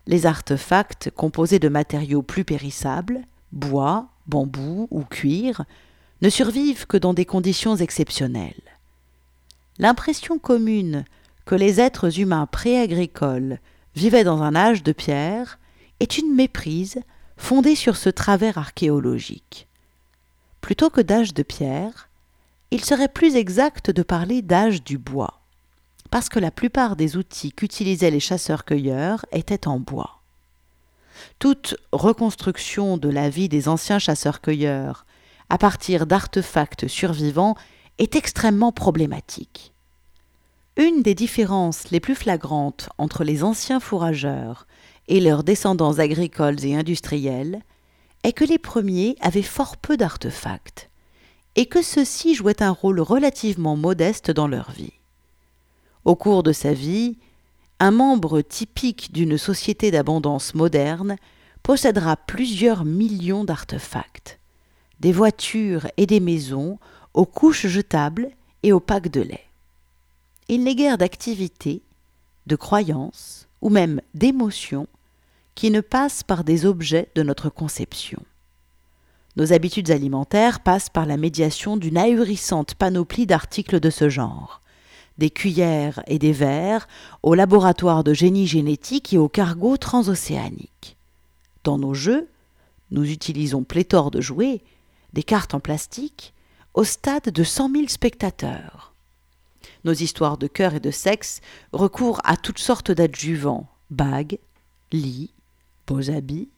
Les 0.06 0.26
artefacts 0.26 1.10
composés 1.10 1.58
de 1.58 1.68
matériaux 1.68 2.22
plus 2.22 2.44
périssables, 2.44 3.22
bois, 3.52 4.08
bambou 4.26 4.88
ou 4.90 5.02
cuir, 5.02 5.64
ne 6.22 6.28
survivent 6.28 6.86
que 6.86 6.96
dans 6.96 7.14
des 7.14 7.24
conditions 7.24 7.76
exceptionnelles. 7.76 8.62
L'impression 9.78 10.38
commune 10.38 11.04
que 11.46 11.54
les 11.54 11.80
êtres 11.80 12.20
humains 12.20 12.46
préagricoles 12.46 13.58
vivaient 13.94 14.24
dans 14.24 14.42
un 14.42 14.54
âge 14.54 14.82
de 14.82 14.92
pierre 14.92 15.58
est 16.00 16.18
une 16.18 16.34
méprise 16.34 17.00
fondée 17.36 17.74
sur 17.74 17.96
ce 17.96 18.10
travers 18.10 18.58
archéologique. 18.58 19.66
Plutôt 20.60 20.90
que 20.90 21.00
d'âge 21.00 21.32
de 21.32 21.42
pierre, 21.42 22.09
il 22.70 22.84
serait 22.84 23.08
plus 23.08 23.36
exact 23.36 23.90
de 23.90 24.02
parler 24.02 24.42
d'âge 24.42 24.84
du 24.84 24.98
bois, 24.98 25.40
parce 26.10 26.28
que 26.28 26.38
la 26.38 26.50
plupart 26.50 26.96
des 26.96 27.16
outils 27.16 27.52
qu'utilisaient 27.52 28.10
les 28.10 28.20
chasseurs-cueilleurs 28.20 29.24
étaient 29.32 29.66
en 29.66 29.78
bois. 29.78 30.20
Toute 31.38 31.76
reconstruction 31.92 32.96
de 32.96 33.08
la 33.08 33.28
vie 33.28 33.48
des 33.48 33.68
anciens 33.68 33.98
chasseurs-cueilleurs 33.98 35.04
à 35.48 35.58
partir 35.58 36.06
d'artefacts 36.06 36.86
survivants 36.86 37.56
est 37.98 38.14
extrêmement 38.14 38.72
problématique. 38.72 39.72
Une 40.76 41.02
des 41.02 41.14
différences 41.14 41.90
les 41.90 42.00
plus 42.00 42.14
flagrantes 42.14 42.88
entre 42.96 43.24
les 43.24 43.42
anciens 43.42 43.80
fourrageurs 43.80 44.66
et 45.08 45.20
leurs 45.20 45.42
descendants 45.42 45.98
agricoles 45.98 46.64
et 46.64 46.76
industriels 46.76 47.60
est 48.22 48.32
que 48.32 48.44
les 48.44 48.58
premiers 48.58 49.16
avaient 49.20 49.42
fort 49.42 49.76
peu 49.76 49.96
d'artefacts, 49.96 50.89
et 51.56 51.66
que 51.66 51.82
ceux-ci 51.82 52.34
jouaient 52.34 52.62
un 52.62 52.70
rôle 52.70 53.00
relativement 53.00 53.76
modeste 53.76 54.30
dans 54.30 54.48
leur 54.48 54.70
vie. 54.70 54.92
Au 56.04 56.16
cours 56.16 56.42
de 56.42 56.52
sa 56.52 56.72
vie, 56.72 57.18
un 57.78 57.90
membre 57.90 58.40
typique 58.40 59.12
d'une 59.12 59.38
société 59.38 59.90
d'abondance 59.90 60.54
moderne 60.54 61.16
possédera 61.62 62.16
plusieurs 62.16 62.84
millions 62.84 63.44
d'artefacts, 63.44 64.38
des 65.00 65.12
voitures 65.12 65.86
et 65.96 66.06
des 66.06 66.20
maisons 66.20 66.78
aux 67.14 67.26
couches 67.26 67.66
jetables 67.66 68.30
et 68.62 68.72
aux 68.72 68.80
packs 68.80 69.10
de 69.10 69.20
lait. 69.20 69.46
Il 70.48 70.64
n'est 70.64 70.74
guère 70.74 70.98
d'activité, 70.98 71.82
de 72.46 72.56
croyances 72.56 73.48
ou 73.60 73.70
même 73.70 74.00
d'émotions 74.14 74.88
qui 75.54 75.70
ne 75.70 75.80
passent 75.80 76.22
par 76.22 76.44
des 76.44 76.66
objets 76.66 77.08
de 77.14 77.22
notre 77.22 77.50
conception. 77.50 78.22
Nos 79.40 79.54
habitudes 79.54 79.90
alimentaires 79.90 80.60
passent 80.60 80.90
par 80.90 81.06
la 81.06 81.16
médiation 81.16 81.78
d'une 81.78 81.96
ahurissante 81.96 82.74
panoplie 82.74 83.24
d'articles 83.24 83.80
de 83.80 83.88
ce 83.88 84.10
genre, 84.10 84.60
des 85.16 85.30
cuillères 85.30 86.02
et 86.06 86.18
des 86.18 86.32
verres 86.32 86.86
au 87.22 87.34
laboratoire 87.34 88.04
de 88.04 88.12
génie 88.12 88.46
génétique 88.46 89.14
et 89.14 89.16
au 89.16 89.30
cargo 89.30 89.78
transocéanique. 89.78 90.98
Dans 91.64 91.78
nos 91.78 91.94
jeux, 91.94 92.28
nous 92.90 93.10
utilisons 93.10 93.64
pléthore 93.64 94.10
de 94.10 94.20
jouets, 94.20 94.60
des 95.14 95.22
cartes 95.22 95.54
en 95.54 95.60
plastique, 95.60 96.34
au 96.74 96.84
stade 96.84 97.30
de 97.30 97.42
cent 97.42 97.70
mille 97.70 97.88
spectateurs. 97.88 98.92
Nos 99.84 99.94
histoires 99.94 100.36
de 100.36 100.48
cœur 100.48 100.74
et 100.74 100.80
de 100.80 100.90
sexe 100.90 101.40
recourent 101.72 102.20
à 102.24 102.36
toutes 102.36 102.58
sortes 102.58 102.90
d'adjuvants, 102.90 103.70
bagues, 103.88 104.38
lits, 104.92 105.32
beaux 105.86 106.10
habits, 106.10 106.50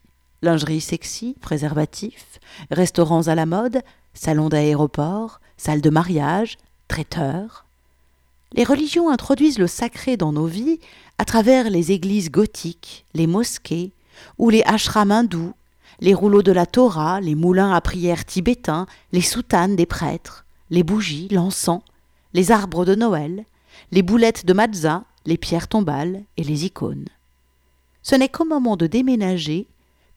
lingerie 0.42 0.80
sexy, 0.80 1.37
préservatifs, 1.40 2.40
restaurants 2.70 3.28
à 3.28 3.34
la 3.34 3.46
mode, 3.46 3.82
salons 4.14 4.49
d'aéroport, 4.49 5.40
salles 5.56 5.80
de 5.80 5.90
mariage, 5.90 6.58
traiteurs. 6.88 7.64
Les 8.52 8.64
religions 8.64 9.11
introduisent 9.11 9.58
le 9.58 9.66
sacré 9.66 10.16
dans 10.16 10.32
nos 10.32 10.46
vies 10.46 10.80
à 11.18 11.25
travers 11.25 11.70
les 11.70 11.92
églises 11.92 12.30
gothiques, 12.30 13.06
les 13.14 13.26
mosquées, 13.26 13.92
ou 14.38 14.50
les 14.50 14.62
ashrams 14.66 15.11
hindous, 15.11 15.54
les 16.00 16.14
rouleaux 16.14 16.42
de 16.42 16.52
la 16.52 16.66
Torah, 16.66 17.20
les 17.20 17.34
moulins 17.34 17.72
à 17.72 17.80
prière 17.80 18.25
tibétains, 18.25 18.87
les 19.12 19.20
soutanes 19.20 19.76
des 19.76 19.87
prêtres, 19.87 20.44
les 20.70 20.82
bougies, 20.82 21.28
l'encens, 21.30 21.82
les 22.34 22.50
arbres 22.50 22.84
de 22.84 22.94
Noël, 22.94 23.44
les 23.90 24.02
boulettes 24.02 24.44
de 24.44 24.52
matzah, 24.52 25.04
les 25.26 25.37
pierres 25.37 25.68
tombales 25.68 26.22
et 26.37 26.44
les 26.44 26.64
icônes. 26.64 27.06
Ce 28.02 28.16
n'est 28.16 28.28
qu'au 28.28 28.44
moment 28.44 28.76
de 28.76 28.87
déménager 28.87 29.66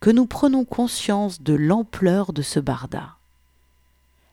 que 0.06 0.12
nous 0.12 0.28
prenons 0.28 0.66
conscience 0.66 1.42
de 1.42 1.56
l'ampleur 1.56 2.32
de 2.32 2.44
ce 2.44 2.60
barda. 2.60 3.16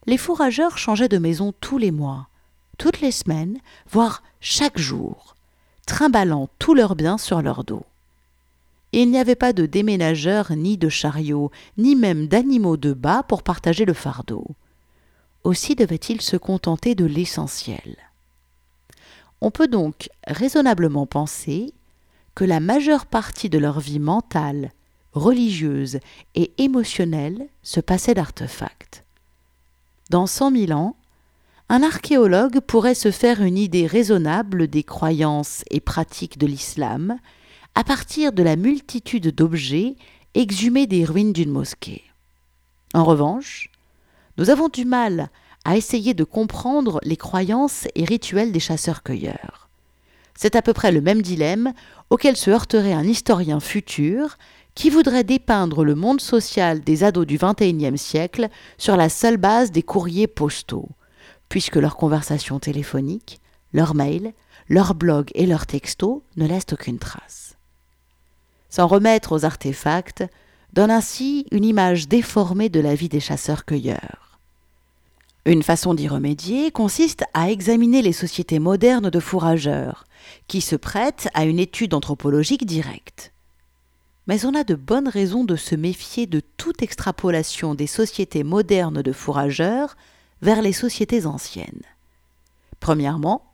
Les 0.04 0.18
fourrageurs 0.18 0.76
changeaient 0.76 1.08
de 1.08 1.16
maison 1.16 1.54
tous 1.60 1.78
les 1.78 1.90
mois, 1.90 2.28
toutes 2.76 3.00
les 3.00 3.10
semaines, 3.10 3.56
voire 3.88 4.22
chaque 4.38 4.76
jour, 4.76 5.34
trimballant 5.86 6.50
tous 6.58 6.74
leurs 6.74 6.94
biens 6.94 7.16
sur 7.16 7.40
leur 7.40 7.64
dos. 7.64 7.86
il 8.92 9.10
n'y 9.10 9.18
avait 9.18 9.34
pas 9.34 9.54
de 9.54 9.64
déménageurs 9.64 10.52
ni 10.52 10.76
de 10.76 10.90
chariots, 10.90 11.50
ni 11.78 11.96
même 11.96 12.28
d'animaux 12.28 12.76
de 12.76 12.92
bas 12.92 13.22
pour 13.22 13.42
partager 13.42 13.86
le 13.86 13.94
fardeau. 13.94 14.46
Aussi 15.42 15.74
devaient-ils 15.74 16.20
se 16.20 16.36
contenter 16.36 16.94
de 16.94 17.06
l'essentiel. 17.06 17.96
On 19.40 19.50
peut 19.50 19.68
donc 19.68 20.10
raisonnablement 20.26 21.06
penser 21.06 21.72
que 22.34 22.44
la 22.44 22.60
majeure 22.60 23.06
partie 23.06 23.48
de 23.48 23.56
leur 23.56 23.80
vie 23.80 24.00
mentale, 24.00 24.70
religieuse 25.12 25.98
et 26.34 26.52
émotionnelle 26.58 27.46
se 27.62 27.80
passait 27.80 28.14
d'artefacts. 28.14 29.04
Dans 30.10 30.26
cent 30.26 30.50
mille 30.50 30.72
ans, 30.72 30.96
un 31.68 31.82
archéologue 31.82 32.60
pourrait 32.60 32.94
se 32.94 33.10
faire 33.10 33.42
une 33.42 33.56
idée 33.56 33.86
raisonnable 33.86 34.68
des 34.68 34.82
croyances 34.82 35.64
et 35.70 35.80
pratiques 35.80 36.38
de 36.38 36.46
l'islam 36.46 37.16
à 37.74 37.84
partir 37.84 38.32
de 38.32 38.42
la 38.42 38.56
multitude 38.56 39.34
d'objets 39.34 39.96
exhumés 40.34 40.86
des 40.86 41.04
ruines 41.04 41.32
d'une 41.32 41.50
mosquée. 41.50 42.04
En 42.94 43.04
revanche, 43.04 43.70
nous 44.36 44.50
avons 44.50 44.68
du 44.68 44.84
mal 44.84 45.30
à 45.64 45.76
essayer 45.76 46.14
de 46.14 46.24
comprendre 46.24 47.00
les 47.04 47.16
croyances 47.16 47.86
et 47.94 48.04
rituels 48.04 48.52
des 48.52 48.60
chasseurs-cueilleurs. 48.60 49.68
C'est 50.34 50.56
à 50.56 50.62
peu 50.62 50.72
près 50.72 50.92
le 50.92 51.00
même 51.00 51.22
dilemme 51.22 51.72
auquel 52.10 52.36
se 52.36 52.50
heurterait 52.50 52.92
un 52.92 53.04
historien 53.04 53.60
futur 53.60 54.36
qui 54.74 54.90
voudrait 54.90 55.24
dépeindre 55.24 55.84
le 55.84 55.94
monde 55.94 56.20
social 56.20 56.80
des 56.80 57.04
ados 57.04 57.26
du 57.26 57.38
XXIe 57.38 57.98
siècle 57.98 58.48
sur 58.78 58.96
la 58.96 59.08
seule 59.08 59.36
base 59.36 59.70
des 59.70 59.82
courriers 59.82 60.26
postaux, 60.26 60.88
puisque 61.48 61.76
leurs 61.76 61.96
conversations 61.96 62.58
téléphoniques, 62.58 63.40
leurs 63.72 63.94
mails, 63.94 64.32
leurs 64.68 64.94
blogs 64.94 65.30
et 65.34 65.46
leurs 65.46 65.66
textos 65.66 66.22
ne 66.36 66.46
laissent 66.46 66.72
aucune 66.72 66.98
trace. 66.98 67.56
S'en 68.70 68.86
remettre 68.86 69.32
aux 69.32 69.44
artefacts 69.44 70.24
donne 70.72 70.90
ainsi 70.90 71.46
une 71.50 71.64
image 71.64 72.08
déformée 72.08 72.70
de 72.70 72.80
la 72.80 72.94
vie 72.94 73.10
des 73.10 73.20
chasseurs-cueilleurs. 73.20 74.38
Une 75.44 75.62
façon 75.62 75.92
d'y 75.92 76.08
remédier 76.08 76.70
consiste 76.70 77.24
à 77.34 77.50
examiner 77.50 78.00
les 78.00 78.12
sociétés 78.12 78.60
modernes 78.60 79.10
de 79.10 79.20
fourrageurs, 79.20 80.04
qui 80.46 80.60
se 80.60 80.76
prêtent 80.76 81.28
à 81.34 81.44
une 81.44 81.58
étude 81.58 81.94
anthropologique 81.94 82.64
directe. 82.64 83.31
Mais 84.26 84.44
on 84.44 84.54
a 84.54 84.64
de 84.64 84.74
bonnes 84.74 85.08
raisons 85.08 85.44
de 85.44 85.56
se 85.56 85.74
méfier 85.74 86.26
de 86.26 86.40
toute 86.56 86.82
extrapolation 86.82 87.74
des 87.74 87.86
sociétés 87.86 88.44
modernes 88.44 89.02
de 89.02 89.12
fourrageurs 89.12 89.96
vers 90.42 90.62
les 90.62 90.72
sociétés 90.72 91.26
anciennes. 91.26 91.82
Premièrement, 92.78 93.44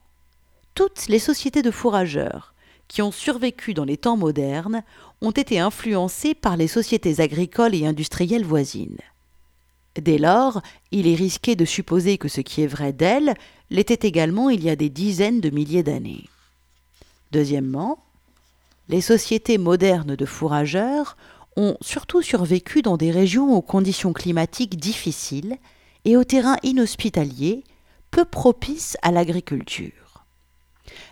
toutes 0.75 1.09
les 1.09 1.19
sociétés 1.19 1.63
de 1.63 1.71
fourrageurs 1.71 2.55
qui 2.87 3.03
ont 3.03 3.13
survécu 3.13 3.75
dans 3.75 3.85
les 3.85 3.97
temps 3.97 4.17
modernes 4.17 4.83
ont 5.21 5.31
été 5.31 5.59
influencées 5.59 6.35
par 6.35 6.57
les 6.57 6.69
sociétés 6.69 7.21
agricoles 7.21 7.75
et 7.75 7.87
industrielles 7.87 8.45
voisines. 8.45 8.99
Dès 10.01 10.19
lors, 10.19 10.63
il 10.91 11.07
est 11.07 11.15
risqué 11.15 11.57
de 11.57 11.65
supposer 11.65 12.19
que 12.19 12.29
ce 12.29 12.41
qui 12.41 12.63
est 12.63 12.67
vrai 12.67 12.93
d'elles 12.93 13.35
l'était 13.71 14.07
également 14.07 14.49
il 14.49 14.63
y 14.63 14.71
a 14.71 14.77
des 14.77 14.89
dizaines 14.91 15.41
de 15.41 15.51
milliers 15.51 15.83
d'années. 15.83 16.25
Deuxièmement, 17.33 17.99
les 18.88 19.00
sociétés 19.00 19.59
modernes 19.59 20.16
de 20.16 20.25
fourrageurs 20.25 21.16
ont 21.57 21.76
surtout 21.80 22.23
survécu 22.23 22.83
dans 22.83 22.97
des 22.97 23.11
régions 23.11 23.54
aux 23.54 23.62
conditions 23.62 24.12
climatiques 24.12 24.78
difficiles 24.78 25.57
et 26.04 26.16
aux 26.16 26.25
terrains 26.25 26.57
inhospitaliers, 26.62 27.64
peu 28.11 28.25
propices 28.25 28.97
à 29.02 29.11
l'agriculture. 29.11 30.25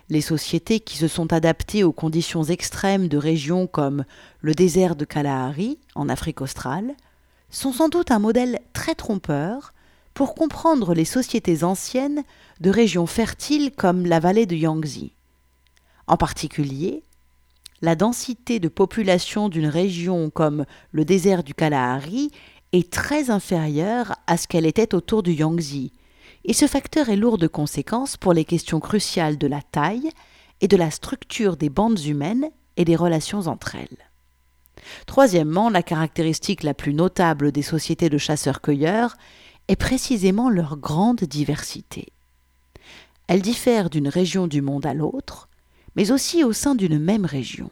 Les 0.09 0.21
sociétés 0.21 0.79
qui 0.79 0.97
se 0.97 1.07
sont 1.07 1.33
adaptées 1.33 1.83
aux 1.83 1.91
conditions 1.91 2.43
extrêmes 2.43 3.07
de 3.07 3.17
régions 3.17 3.67
comme 3.67 4.05
le 4.41 4.55
désert 4.55 4.95
de 4.95 5.05
Kalahari, 5.05 5.79
en 5.95 6.09
Afrique 6.09 6.41
australe, 6.41 6.95
sont 7.49 7.73
sans 7.73 7.89
doute 7.89 8.09
un 8.09 8.19
modèle 8.19 8.59
très 8.73 8.95
trompeur 8.95 9.73
pour 10.13 10.33
comprendre 10.33 10.95
les 10.95 11.05
sociétés 11.05 11.63
anciennes 11.63 12.23
de 12.59 12.71
régions 12.71 13.05
fertiles 13.05 13.71
comme 13.71 14.05
la 14.05 14.19
vallée 14.19 14.47
de 14.47 14.55
Yangtze. 14.55 15.11
En 16.07 16.17
particulier, 16.17 17.03
la 17.81 17.95
densité 17.95 18.59
de 18.59 18.67
population 18.67 19.49
d'une 19.49 19.67
région 19.67 20.29
comme 20.29 20.65
le 20.91 21.05
désert 21.05 21.43
du 21.43 21.53
Kalahari 21.53 22.31
est 22.73 22.91
très 22.91 23.29
inférieure 23.29 24.13
à 24.25 24.37
ce 24.37 24.47
qu'elle 24.47 24.65
était 24.65 24.95
autour 24.95 25.23
du 25.23 25.33
Yangtze, 25.33 25.91
et 26.45 26.53
ce 26.53 26.67
facteur 26.67 27.09
est 27.09 27.15
lourd 27.15 27.37
de 27.37 27.47
conséquences 27.47 28.17
pour 28.17 28.33
les 28.33 28.45
questions 28.45 28.79
cruciales 28.79 29.37
de 29.37 29.47
la 29.47 29.61
taille 29.61 30.09
et 30.61 30.67
de 30.67 30.77
la 30.77 30.91
structure 30.91 31.57
des 31.57 31.69
bandes 31.69 31.99
humaines 31.99 32.49
et 32.77 32.85
des 32.85 32.95
relations 32.95 33.47
entre 33.47 33.75
elles. 33.75 33.97
Troisièmement, 35.05 35.69
la 35.69 35.83
caractéristique 35.83 36.63
la 36.63 36.73
plus 36.73 36.93
notable 36.93 37.51
des 37.51 37.61
sociétés 37.61 38.09
de 38.09 38.17
chasseurs-cueilleurs 38.17 39.15
est 39.67 39.75
précisément 39.75 40.49
leur 40.49 40.77
grande 40.77 41.23
diversité. 41.23 42.13
Elles 43.27 43.41
diffèrent 43.41 43.89
d'une 43.89 44.07
région 44.07 44.47
du 44.47 44.61
monde 44.61 44.85
à 44.85 44.93
l'autre, 44.93 45.49
mais 45.97 46.11
aussi 46.11 46.43
au 46.43 46.53
sein 46.53 46.75
d'une 46.75 46.99
même 46.99 47.25
région. 47.25 47.71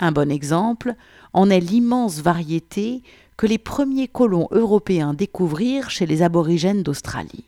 Un 0.00 0.12
bon 0.12 0.30
exemple 0.30 0.94
en 1.32 1.48
est 1.48 1.60
l'immense 1.60 2.20
variété 2.20 3.02
que 3.36 3.46
les 3.46 3.58
premiers 3.58 4.08
colons 4.08 4.48
européens 4.50 5.14
découvrirent 5.14 5.90
chez 5.90 6.06
les 6.06 6.22
aborigènes 6.22 6.82
d'Australie. 6.82 7.44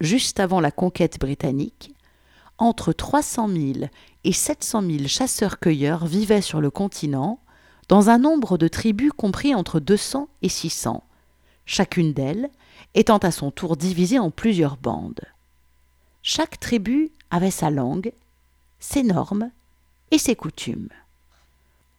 Juste 0.00 0.40
avant 0.40 0.60
la 0.60 0.70
conquête 0.70 1.20
britannique, 1.20 1.94
entre 2.58 2.92
300 2.92 3.48
000 3.48 3.72
et 4.24 4.32
700 4.32 4.82
000 4.82 5.06
chasseurs-cueilleurs 5.06 6.06
vivaient 6.06 6.40
sur 6.40 6.60
le 6.60 6.70
continent, 6.70 7.40
dans 7.88 8.08
un 8.08 8.18
nombre 8.18 8.56
de 8.56 8.68
tribus 8.68 9.12
compris 9.14 9.54
entre 9.54 9.78
200 9.78 10.28
et 10.42 10.48
600, 10.48 11.04
chacune 11.66 12.14
d'elles 12.14 12.48
étant 12.94 13.18
à 13.18 13.30
son 13.30 13.50
tour 13.50 13.76
divisée 13.76 14.18
en 14.18 14.30
plusieurs 14.30 14.78
bandes. 14.78 15.20
Chaque 16.22 16.58
tribu 16.58 17.10
avait 17.30 17.50
sa 17.50 17.70
langue, 17.70 18.12
ses 18.78 19.02
normes 19.02 19.50
et 20.10 20.18
ses 20.18 20.36
coutumes. 20.36 20.88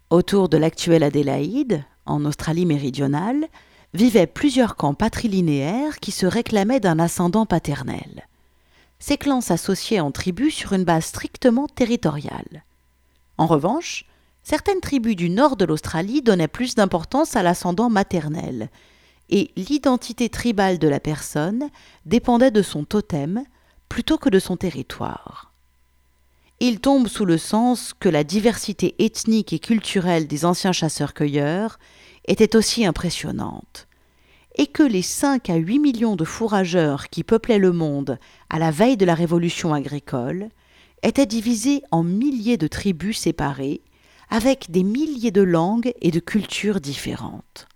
Autour 0.09 0.49
de 0.49 0.57
l'actuelle 0.57 1.03
Adélaïde, 1.03 1.83
en 2.05 2.25
Australie 2.25 2.65
méridionale, 2.65 3.47
vivaient 3.93 4.27
plusieurs 4.27 4.75
camps 4.75 4.93
patrilinéaires 4.93 5.99
qui 5.99 6.11
se 6.11 6.25
réclamaient 6.25 6.79
d'un 6.79 6.99
ascendant 6.99 7.45
paternel. 7.45 8.27
Ces 8.99 9.17
clans 9.17 9.41
s'associaient 9.41 9.99
en 9.99 10.11
tribus 10.11 10.53
sur 10.53 10.73
une 10.73 10.83
base 10.83 11.05
strictement 11.05 11.67
territoriale. 11.67 12.63
En 13.37 13.47
revanche, 13.47 14.05
certaines 14.43 14.79
tribus 14.79 15.15
du 15.15 15.29
nord 15.29 15.57
de 15.57 15.65
l'Australie 15.65 16.21
donnaient 16.21 16.47
plus 16.47 16.75
d'importance 16.75 17.35
à 17.35 17.43
l'ascendant 17.43 17.89
maternel, 17.89 18.69
et 19.29 19.51
l'identité 19.55 20.29
tribale 20.29 20.77
de 20.77 20.87
la 20.87 20.99
personne 20.99 21.69
dépendait 22.05 22.51
de 22.51 22.61
son 22.61 22.83
totem 22.83 23.43
plutôt 23.89 24.17
que 24.17 24.29
de 24.29 24.39
son 24.39 24.55
territoire. 24.55 25.51
Il 26.59 26.79
tombe 26.79 27.07
sous 27.07 27.25
le 27.25 27.37
sens 27.37 27.93
que 27.99 28.07
la 28.07 28.23
diversité 28.23 28.95
ethnique 28.99 29.51
et 29.51 29.59
culturelle 29.59 30.27
des 30.27 30.45
anciens 30.45 30.71
chasseurs-cueilleurs 30.71 31.77
était 32.27 32.55
aussi 32.55 32.85
impressionnante, 32.85 33.87
et 34.55 34.67
que 34.67 34.83
les 34.83 35.01
5 35.01 35.49
à 35.49 35.55
8 35.55 35.79
millions 35.79 36.15
de 36.15 36.23
fourrageurs 36.23 37.09
qui 37.09 37.23
peuplaient 37.23 37.59
le 37.59 37.73
monde 37.73 38.17
à 38.49 38.57
la 38.57 38.71
veille 38.71 38.97
de 38.97 39.05
la 39.05 39.15
révolution 39.15 39.73
agricole 39.73 40.49
étaient 41.03 41.25
divisés 41.25 41.83
en 41.91 42.03
milliers 42.03 42.57
de 42.57 42.67
tribus 42.67 43.19
séparées, 43.19 43.81
avec 44.29 44.71
des 44.71 44.83
milliers 44.83 45.31
de 45.31 45.41
langues 45.41 45.93
et 46.01 46.09
de 46.09 46.19
cultures 46.19 46.79
différentes. 46.79 47.67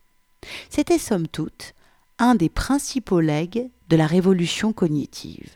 C'était 0.69 0.98
somme 0.98 1.27
toute 1.27 1.74
un 2.17 2.36
des 2.36 2.50
principaux 2.50 3.21
legs 3.21 3.69
de 3.89 3.95
la 3.95 4.07
révolution 4.07 4.74
cognitive. 4.74 5.50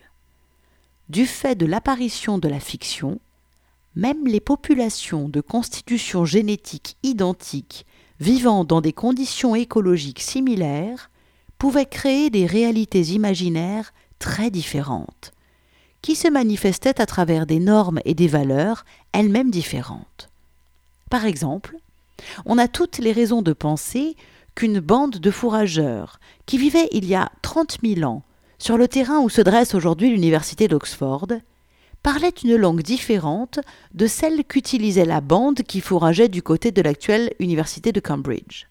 Du 1.14 1.28
fait 1.28 1.54
de 1.54 1.68
l'apparition 1.68 2.40
de 2.40 2.48
la 2.48 2.60
fiction, 2.60 3.20
même 3.96 4.26
les 4.26 4.40
populations 4.40 5.30
de 5.30 5.42
constitution 5.42 6.26
génétique 6.26 6.98
identique 7.04 7.86
vivant 8.20 8.64
dans 8.64 8.82
des 8.82 8.94
conditions 8.94 9.54
écologiques 9.54 10.22
similaires 10.22 11.12
pouvaient 11.60 11.86
créer 11.86 12.32
des 12.32 12.48
réalités 12.48 13.04
imaginaires 13.12 13.94
très 14.18 14.50
différentes, 14.50 15.34
qui 16.02 16.16
se 16.16 16.28
manifestaient 16.28 17.00
à 17.00 17.06
travers 17.06 17.46
des 17.46 17.60
normes 17.60 18.00
et 18.06 18.16
des 18.16 18.28
valeurs 18.28 18.84
elles-mêmes 19.12 19.52
différentes. 19.52 20.32
Par 21.12 21.26
exemple, 21.26 21.78
on 22.48 22.58
a 22.58 22.68
toutes 22.68 22.98
les 22.98 23.12
raisons 23.12 23.44
de 23.44 23.54
penser 23.54 24.18
qu'une 24.56 24.80
bande 24.80 25.20
de 25.20 25.30
fourrageurs 25.30 26.20
qui 26.48 26.58
vivaient 26.58 26.90
il 26.92 27.06
y 27.06 27.14
a 27.14 27.32
trente 27.44 27.84
mille 27.84 28.04
ans 28.04 28.24
sur 28.64 28.78
le 28.78 28.88
terrain 28.88 29.20
où 29.20 29.28
se 29.28 29.42
dresse 29.42 29.76
aujourd'hui 29.76 30.10
l'université 30.10 30.70
d'Oxford 30.70 31.28
parlait 32.02 32.34
une 32.46 32.56
langue 32.56 32.82
différente 32.82 33.60
de 33.94 34.08
celle 34.08 34.46
qu'utilisait 34.46 35.04
la 35.04 35.20
bande 35.20 35.64
qui 35.64 35.82
fourrageait 35.82 36.30
du 36.30 36.42
côté 36.42 36.72
de 36.72 36.82
l'actuelle 36.82 37.34
université 37.40 37.92
de 37.92 38.00
Cambridge. 38.00 38.68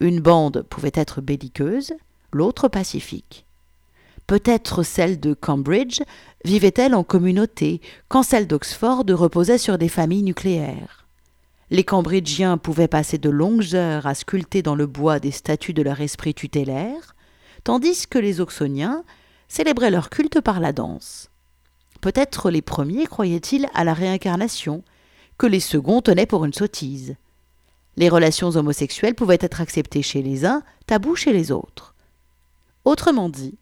Une 0.00 0.20
bande 0.20 0.62
pouvait 0.70 0.90
être 0.94 1.20
belliqueuse, 1.20 1.92
l'autre 2.32 2.68
pacifique. 2.68 3.44
Peut-être 4.26 4.82
celle 4.82 5.20
de 5.20 5.34
Cambridge 5.34 6.00
vivait-elle 6.46 6.94
en 6.94 7.04
communauté, 7.04 7.82
quand 8.08 8.22
celle 8.22 8.46
d'Oxford 8.46 9.04
reposait 9.10 9.58
sur 9.58 9.76
des 9.76 9.90
familles 9.90 10.22
nucléaires. 10.22 11.06
Les 11.68 11.84
Cambridgiens 11.84 12.56
pouvaient 12.56 12.88
passer 12.88 13.18
de 13.18 13.28
longues 13.28 13.74
heures 13.74 14.06
à 14.06 14.14
sculpter 14.14 14.62
dans 14.62 14.74
le 14.74 14.86
bois 14.86 15.20
des 15.20 15.30
statues 15.30 15.74
de 15.74 15.82
leur 15.82 16.00
esprit 16.00 16.32
tutélaire, 16.32 17.14
tandis 17.64 18.06
que 18.06 18.18
les 18.18 18.40
Oxoniens 18.40 19.04
célébraient 19.48 19.90
leur 19.90 20.10
culte 20.10 20.40
par 20.40 20.60
la 20.60 20.72
danse. 20.72 21.30
Peut-être 22.00 22.50
les 22.50 22.62
premiers 22.62 23.06
croyaient-ils 23.06 23.66
à 23.72 23.84
la 23.84 23.94
réincarnation, 23.94 24.84
que 25.38 25.46
les 25.46 25.60
seconds 25.60 26.02
tenaient 26.02 26.26
pour 26.26 26.44
une 26.44 26.52
sottise. 26.52 27.16
Les 27.96 28.08
relations 28.08 28.50
homosexuelles 28.50 29.14
pouvaient 29.14 29.38
être 29.40 29.60
acceptées 29.60 30.02
chez 30.02 30.22
les 30.22 30.44
uns, 30.44 30.62
tabous 30.86 31.16
chez 31.16 31.32
les 31.32 31.50
autres. 31.50 31.94
Autrement 32.84 33.28
dit, 33.28 33.56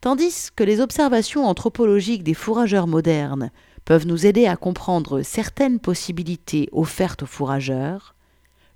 tandis 0.00 0.50
que 0.54 0.64
les 0.64 0.80
observations 0.80 1.46
anthropologiques 1.46 2.22
des 2.22 2.34
fourrageurs 2.34 2.86
modernes 2.86 3.50
peuvent 3.84 4.06
nous 4.06 4.26
aider 4.26 4.46
à 4.46 4.56
comprendre 4.56 5.22
certaines 5.22 5.80
possibilités 5.80 6.68
offertes 6.72 7.22
aux 7.22 7.26
fourrageurs, 7.26 8.14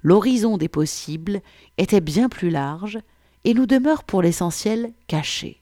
l'horizon 0.03 0.57
des 0.57 0.69
possibles 0.69 1.43
était 1.77 2.01
bien 2.01 2.29
plus 2.29 2.49
large 2.49 2.99
et 3.45 3.55
nous 3.55 3.67
demeure 3.67 4.05
pour 4.05 4.23
l'essentiel 4.23 4.93
caché. 5.07 5.61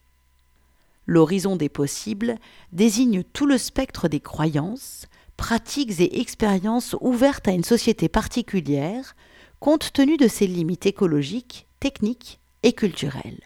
L'horizon 1.07 1.57
des 1.57 1.69
possibles 1.69 2.37
désigne 2.73 3.23
tout 3.23 3.47
le 3.47 3.57
spectre 3.57 4.09
des 4.09 4.21
croyances, 4.21 5.07
pratiques 5.37 6.01
et 6.01 6.21
expériences 6.21 6.95
ouvertes 7.01 7.49
à 7.49 7.53
une 7.53 7.64
société 7.64 8.09
particulière, 8.09 9.17
compte 9.61 9.93
tenu 9.93 10.17
de 10.17 10.29
ses 10.29 10.47
limites 10.47 10.87
écologiques, 10.87 11.67
techniques 11.81 12.41
et 12.62 12.73
culturelles. 12.73 13.41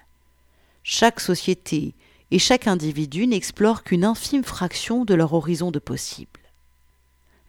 Chaque 0.83 1.21
société 1.21 1.95
et 2.33 2.39
chaque 2.39 2.67
individu 2.67 3.27
n'explore 3.27 3.85
qu'une 3.85 4.05
infime 4.05 4.43
fraction 4.43 5.05
de 5.05 5.15
leur 5.15 5.35
horizon 5.35 5.71
de 5.71 5.79
possibles. 5.79 6.41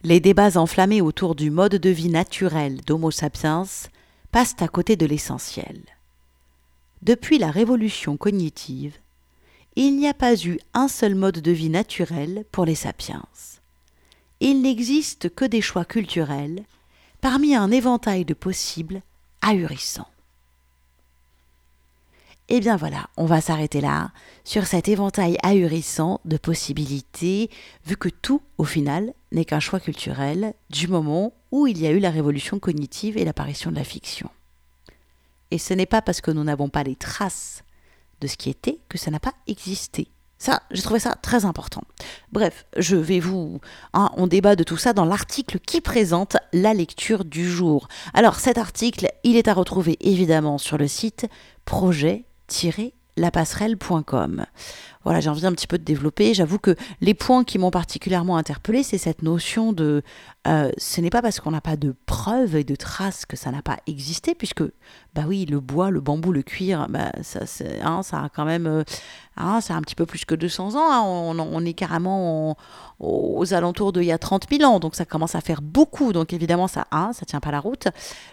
Les 0.04 0.20
débats 0.20 0.58
enflammés 0.58 1.00
autour 1.00 1.34
du 1.34 1.50
mode 1.50 1.76
de 1.76 1.90
vie 1.90 2.10
naturel 2.10 2.82
d'Homo 2.82 3.10
sapiens 3.10 3.64
passent 4.30 4.56
à 4.60 4.68
côté 4.68 4.96
de 4.96 5.06
l'essentiel. 5.06 5.80
Depuis 7.04 7.36
la 7.36 7.50
révolution 7.50 8.16
cognitive, 8.16 8.96
il 9.76 9.98
n'y 9.98 10.08
a 10.08 10.14
pas 10.14 10.34
eu 10.42 10.58
un 10.72 10.88
seul 10.88 11.14
mode 11.14 11.40
de 11.40 11.52
vie 11.52 11.68
naturel 11.68 12.46
pour 12.50 12.64
les 12.64 12.74
sapiens. 12.74 13.26
Il 14.40 14.62
n'existe 14.62 15.28
que 15.28 15.44
des 15.44 15.60
choix 15.60 15.84
culturels 15.84 16.64
parmi 17.20 17.54
un 17.54 17.70
éventail 17.70 18.24
de 18.24 18.32
possibles 18.32 19.02
ahurissants. 19.42 20.08
Et 22.48 22.56
eh 22.56 22.60
bien 22.60 22.76
voilà, 22.76 23.08
on 23.18 23.26
va 23.26 23.42
s'arrêter 23.42 23.82
là, 23.82 24.10
sur 24.44 24.66
cet 24.66 24.88
éventail 24.88 25.36
ahurissant 25.42 26.22
de 26.24 26.38
possibilités, 26.38 27.50
vu 27.86 27.98
que 27.98 28.08
tout, 28.08 28.40
au 28.56 28.64
final, 28.64 29.12
n'est 29.30 29.44
qu'un 29.44 29.60
choix 29.60 29.80
culturel 29.80 30.54
du 30.70 30.88
moment 30.88 31.34
où 31.52 31.66
il 31.66 31.78
y 31.78 31.86
a 31.86 31.90
eu 31.90 31.98
la 31.98 32.10
révolution 32.10 32.58
cognitive 32.58 33.18
et 33.18 33.24
l'apparition 33.26 33.70
de 33.70 33.76
la 33.76 33.84
fiction. 33.84 34.30
Et 35.54 35.58
ce 35.58 35.72
n'est 35.72 35.86
pas 35.86 36.02
parce 36.02 36.20
que 36.20 36.32
nous 36.32 36.42
n'avons 36.42 36.68
pas 36.68 36.82
les 36.82 36.96
traces 36.96 37.62
de 38.20 38.26
ce 38.26 38.36
qui 38.36 38.50
était 38.50 38.80
que 38.88 38.98
ça 38.98 39.12
n'a 39.12 39.20
pas 39.20 39.34
existé. 39.46 40.08
Ça, 40.36 40.64
j'ai 40.72 40.82
trouvé 40.82 40.98
ça 40.98 41.14
très 41.22 41.44
important. 41.44 41.82
Bref, 42.32 42.66
je 42.76 42.96
vais 42.96 43.20
vous... 43.20 43.60
Hein, 43.92 44.10
on 44.16 44.26
débat 44.26 44.56
de 44.56 44.64
tout 44.64 44.78
ça 44.78 44.92
dans 44.92 45.04
l'article 45.04 45.60
qui 45.60 45.80
présente 45.80 46.36
la 46.52 46.74
lecture 46.74 47.24
du 47.24 47.48
jour. 47.48 47.86
Alors 48.14 48.40
cet 48.40 48.58
article, 48.58 49.06
il 49.22 49.36
est 49.36 49.46
à 49.46 49.54
retrouver 49.54 49.96
évidemment 50.00 50.58
sur 50.58 50.76
le 50.76 50.88
site 50.88 51.28
projet-lapasserelle.com 51.66 54.46
voilà, 55.04 55.20
j'ai 55.20 55.28
envie 55.28 55.46
un 55.46 55.52
petit 55.52 55.66
peu 55.66 55.78
de 55.78 55.84
développer. 55.84 56.34
J'avoue 56.34 56.58
que 56.58 56.74
les 57.00 57.14
points 57.14 57.44
qui 57.44 57.58
m'ont 57.58 57.70
particulièrement 57.70 58.36
interpellé, 58.36 58.82
c'est 58.82 58.98
cette 58.98 59.22
notion 59.22 59.72
de 59.72 60.02
euh, 60.46 60.70
ce 60.78 61.00
n'est 61.00 61.10
pas 61.10 61.22
parce 61.22 61.40
qu'on 61.40 61.50
n'a 61.50 61.60
pas 61.60 61.76
de 61.76 61.94
preuves 62.06 62.56
et 62.56 62.64
de 62.64 62.74
traces 62.74 63.26
que 63.26 63.36
ça 63.36 63.50
n'a 63.50 63.62
pas 63.62 63.78
existé, 63.86 64.34
puisque, 64.34 64.62
bah 65.14 65.22
oui, 65.28 65.46
le 65.46 65.60
bois, 65.60 65.90
le 65.90 66.00
bambou, 66.00 66.32
le 66.32 66.42
cuir, 66.42 66.86
bah, 66.88 67.12
ça, 67.22 67.40
hein, 67.82 68.02
ça 68.02 68.24
a 68.24 68.28
quand 68.28 68.44
même, 68.44 68.66
euh, 68.66 68.82
hein, 69.36 69.60
c'est 69.60 69.72
un 69.72 69.80
petit 69.80 69.94
peu 69.94 70.06
plus 70.06 70.24
que 70.24 70.34
200 70.34 70.74
ans. 70.74 70.90
Hein. 70.90 71.02
on, 71.04 71.64
est 71.64 71.72
carrément 71.72 72.56
aux 72.98 73.54
alentours 73.54 73.92
d'il 73.92 74.04
y 74.04 74.12
a 74.12 74.18
30 74.18 74.46
000 74.50 74.68
ans, 74.68 74.80
donc 74.80 74.96
ça 74.96 75.04
commence 75.04 75.34
à 75.36 75.40
faire 75.40 75.62
beaucoup. 75.62 76.12
Donc 76.12 76.32
évidemment, 76.32 76.66
ça, 76.66 76.86
hein, 76.90 77.12
ça 77.12 77.26
tient 77.26 77.40
pas 77.40 77.52
la 77.52 77.60
route. 77.60 77.88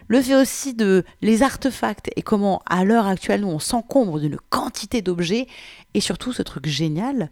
Le 0.08 0.22
fait 0.22 0.36
aussi 0.36 0.74
de 0.74 1.04
les 1.22 1.44
artefacts 1.44 2.10
et 2.16 2.24
comment, 2.24 2.64
à 2.66 2.84
l'heure 2.84 3.06
actuelle, 3.06 3.42
nous, 3.42 3.50
on 3.50 3.60
s'encombre 3.60 4.20
d'une 4.20 4.38
quantité 4.50 5.02
d'objets, 5.04 5.48
et 5.94 6.02
surtout 6.02 6.34
ce 6.34 6.42
truc 6.42 6.66
génial, 6.66 7.30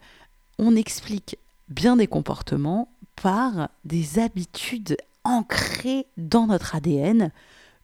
on 0.60 0.76
explique 0.76 1.40
bien 1.70 1.96
des 1.96 2.08
comportements 2.08 2.90
par 3.16 3.70
des 3.84 4.20
habitudes 4.20 4.98
ancrées 5.24 6.06
dans 6.18 6.48
notre 6.48 6.76
ADN, 6.76 7.32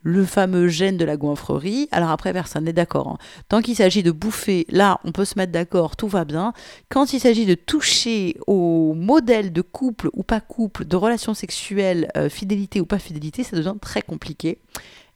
le 0.06 0.24
fameux 0.24 0.68
gène 0.68 0.98
de 0.98 1.04
la 1.04 1.18
goinfrerie. 1.18 1.90
Alors 1.92 2.12
après, 2.12 2.32
personne 2.32 2.66
n'est 2.66 2.74
d'accord. 2.74 3.08
Hein. 3.08 3.18
Tant 3.50 3.62
qu'il 3.62 3.76
s'agit 3.76 4.04
de 4.04 4.12
bouffer, 4.12 4.68
là, 4.70 5.00
on 5.04 5.12
peut 5.12 5.26
se 5.26 5.38
mettre 5.38 5.52
d'accord, 5.52 5.96
tout 5.96 6.08
va 6.08 6.26
bien. 6.26 6.54
Quand 6.90 7.12
il 7.12 7.20
s'agit 7.20 7.48
de 7.48 7.56
toucher 7.56 8.38
au 8.46 8.94
modèle 8.94 9.52
de 9.52 9.62
couple 9.62 10.10
ou 10.14 10.22
pas 10.22 10.40
couple, 10.40 10.86
de 10.86 10.96
relations 10.96 11.34
sexuelles, 11.34 12.08
euh, 12.16 12.30
fidélité 12.30 12.80
ou 12.80 12.86
pas 12.86 13.00
fidélité, 13.00 13.44
ça 13.44 13.58
devient 13.58 13.74
très 13.82 14.04
compliqué. 14.04 14.60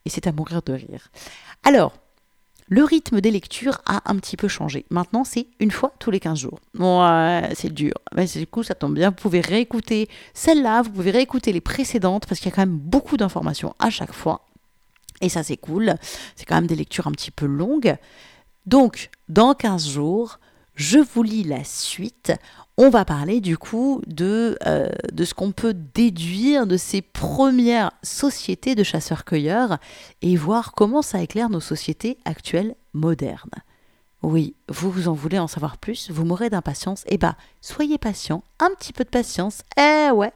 Et 0.05 0.09
c'est 0.09 0.25
à 0.25 0.31
mourir 0.31 0.63
de 0.63 0.73
rire. 0.73 1.09
Alors, 1.63 1.93
le 2.67 2.83
rythme 2.83 3.21
des 3.21 3.29
lectures 3.29 3.81
a 3.85 4.01
un 4.11 4.15
petit 4.15 4.37
peu 4.37 4.47
changé. 4.47 4.85
Maintenant, 4.89 5.23
c'est 5.23 5.47
une 5.59 5.71
fois 5.71 5.93
tous 5.99 6.09
les 6.09 6.19
15 6.19 6.39
jours. 6.39 6.59
Ouais, 6.79 7.49
c'est 7.53 7.71
dur. 7.71 7.93
Mais 8.15 8.25
du 8.25 8.47
coup, 8.47 8.63
ça 8.63 8.73
tombe 8.73 8.95
bien. 8.95 9.09
Vous 9.11 9.15
pouvez 9.15 9.41
réécouter 9.41 10.07
celle-là, 10.33 10.81
vous 10.81 10.89
pouvez 10.89 11.11
réécouter 11.11 11.53
les 11.53 11.61
précédentes 11.61 12.25
parce 12.25 12.39
qu'il 12.39 12.49
y 12.49 12.53
a 12.53 12.55
quand 12.55 12.65
même 12.65 12.77
beaucoup 12.77 13.17
d'informations 13.17 13.75
à 13.77 13.91
chaque 13.91 14.13
fois. 14.13 14.48
Et 15.21 15.29
ça, 15.29 15.43
c'est 15.43 15.57
cool. 15.57 15.95
C'est 16.35 16.45
quand 16.45 16.55
même 16.55 16.67
des 16.67 16.75
lectures 16.75 17.07
un 17.07 17.11
petit 17.11 17.31
peu 17.31 17.45
longues. 17.45 17.95
Donc, 18.65 19.09
dans 19.27 19.53
15 19.53 19.89
jours, 19.89 20.39
je 20.75 20.99
vous 20.99 21.23
lis 21.23 21.43
la 21.43 21.63
suite. 21.63 22.31
On 22.77 22.89
va 22.89 23.03
parler 23.03 23.41
du 23.41 23.57
coup 23.57 24.01
de, 24.07 24.57
euh, 24.65 24.87
de 25.11 25.25
ce 25.25 25.33
qu'on 25.33 25.51
peut 25.51 25.73
déduire 25.73 26.65
de 26.65 26.77
ces 26.77 27.01
premières 27.01 27.91
sociétés 28.03 28.75
de 28.75 28.83
chasseurs-cueilleurs 28.83 29.79
et 30.21 30.37
voir 30.37 30.71
comment 30.71 31.01
ça 31.01 31.21
éclaire 31.21 31.49
nos 31.49 31.59
sociétés 31.59 32.17
actuelles 32.23 32.75
modernes. 32.93 33.49
Oui, 34.21 34.55
vous 34.69 35.09
en 35.09 35.13
voulez 35.13 35.39
en 35.39 35.47
savoir 35.47 35.77
plus, 35.77 36.09
vous 36.11 36.23
mourrez 36.23 36.49
d'impatience. 36.49 37.03
Eh 37.07 37.17
bah, 37.17 37.35
soyez 37.59 37.97
patient, 37.97 38.43
un 38.59 38.69
petit 38.77 38.93
peu 38.93 39.03
de 39.03 39.09
patience. 39.09 39.63
Eh 39.77 40.11
ouais, 40.11 40.31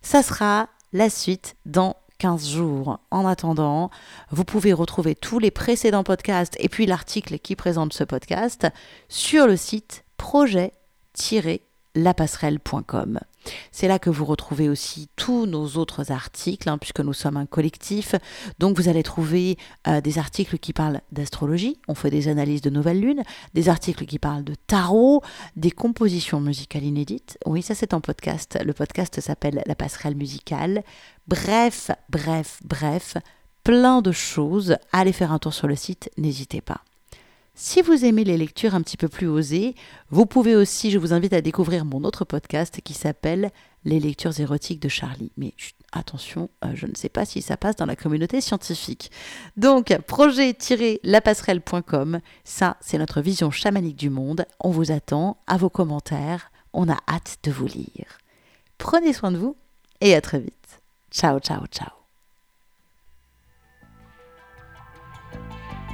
ça 0.00 0.22
sera 0.22 0.68
la 0.94 1.10
suite 1.10 1.56
dans 1.66 1.96
15 2.18 2.48
jours. 2.48 3.00
En 3.10 3.26
attendant, 3.26 3.90
vous 4.30 4.44
pouvez 4.44 4.72
retrouver 4.72 5.14
tous 5.14 5.38
les 5.38 5.50
précédents 5.50 6.04
podcasts 6.04 6.56
et 6.58 6.68
puis 6.68 6.86
l'article 6.86 7.38
qui 7.38 7.56
présente 7.56 7.92
ce 7.92 8.04
podcast 8.04 8.66
sur 9.08 9.46
le 9.46 9.56
site 9.56 10.04
projet-lapasserelle.com. 11.98 13.20
C'est 13.72 13.88
là 13.88 13.98
que 13.98 14.10
vous 14.10 14.24
retrouvez 14.24 14.68
aussi 14.68 15.08
tous 15.16 15.46
nos 15.46 15.66
autres 15.76 16.12
articles, 16.12 16.68
hein, 16.68 16.76
puisque 16.76 17.00
nous 17.00 17.12
sommes 17.12 17.36
un 17.36 17.46
collectif. 17.46 18.14
Donc 18.58 18.76
vous 18.76 18.88
allez 18.88 19.02
trouver 19.02 19.56
euh, 19.86 20.00
des 20.00 20.18
articles 20.18 20.58
qui 20.58 20.72
parlent 20.72 21.00
d'astrologie, 21.12 21.78
on 21.88 21.94
fait 21.94 22.10
des 22.10 22.28
analyses 22.28 22.60
de 22.60 22.70
nouvelles 22.70 23.00
lunes, 23.00 23.22
des 23.54 23.68
articles 23.68 24.04
qui 24.04 24.18
parlent 24.18 24.44
de 24.44 24.54
tarot, 24.66 25.22
des 25.56 25.70
compositions 25.70 26.40
musicales 26.40 26.84
inédites. 26.84 27.38
Oui, 27.46 27.62
ça 27.62 27.74
c'est 27.74 27.94
un 27.94 28.00
podcast. 28.00 28.58
Le 28.62 28.72
podcast 28.74 29.20
s'appelle 29.20 29.62
La 29.66 29.74
passerelle 29.74 30.16
musicale. 30.16 30.82
Bref, 31.26 31.90
bref, 32.10 32.60
bref, 32.64 33.16
plein 33.64 34.02
de 34.02 34.12
choses. 34.12 34.76
Allez 34.92 35.12
faire 35.12 35.32
un 35.32 35.38
tour 35.38 35.54
sur 35.54 35.68
le 35.68 35.76
site, 35.76 36.10
n'hésitez 36.18 36.60
pas. 36.60 36.82
Si 37.60 37.82
vous 37.82 38.04
aimez 38.04 38.22
les 38.22 38.36
lectures 38.36 38.76
un 38.76 38.82
petit 38.82 38.96
peu 38.96 39.08
plus 39.08 39.26
osées, 39.26 39.74
vous 40.10 40.26
pouvez 40.26 40.54
aussi, 40.54 40.92
je 40.92 40.98
vous 40.98 41.12
invite 41.12 41.32
à 41.32 41.40
découvrir 41.40 41.84
mon 41.84 42.04
autre 42.04 42.24
podcast 42.24 42.80
qui 42.84 42.94
s'appelle 42.94 43.50
Les 43.84 43.98
lectures 43.98 44.38
érotiques 44.38 44.80
de 44.80 44.88
Charlie. 44.88 45.32
Mais 45.36 45.54
attention, 45.90 46.50
euh, 46.64 46.68
je 46.74 46.86
ne 46.86 46.94
sais 46.94 47.08
pas 47.08 47.24
si 47.24 47.42
ça 47.42 47.56
passe 47.56 47.74
dans 47.74 47.84
la 47.84 47.96
communauté 47.96 48.40
scientifique. 48.40 49.10
Donc, 49.56 49.92
projet-lapasserelle.com, 50.06 52.20
ça, 52.44 52.76
c'est 52.80 52.98
notre 52.98 53.20
vision 53.20 53.50
chamanique 53.50 53.96
du 53.96 54.08
monde. 54.08 54.46
On 54.60 54.70
vous 54.70 54.92
attend 54.92 55.38
à 55.48 55.56
vos 55.56 55.68
commentaires. 55.68 56.52
On 56.72 56.88
a 56.88 56.98
hâte 57.08 57.38
de 57.42 57.50
vous 57.50 57.66
lire. 57.66 58.18
Prenez 58.78 59.12
soin 59.12 59.32
de 59.32 59.36
vous 59.36 59.56
et 60.00 60.14
à 60.14 60.20
très 60.20 60.38
vite. 60.38 60.80
Ciao, 61.10 61.40
ciao, 61.40 61.66
ciao. 61.66 61.97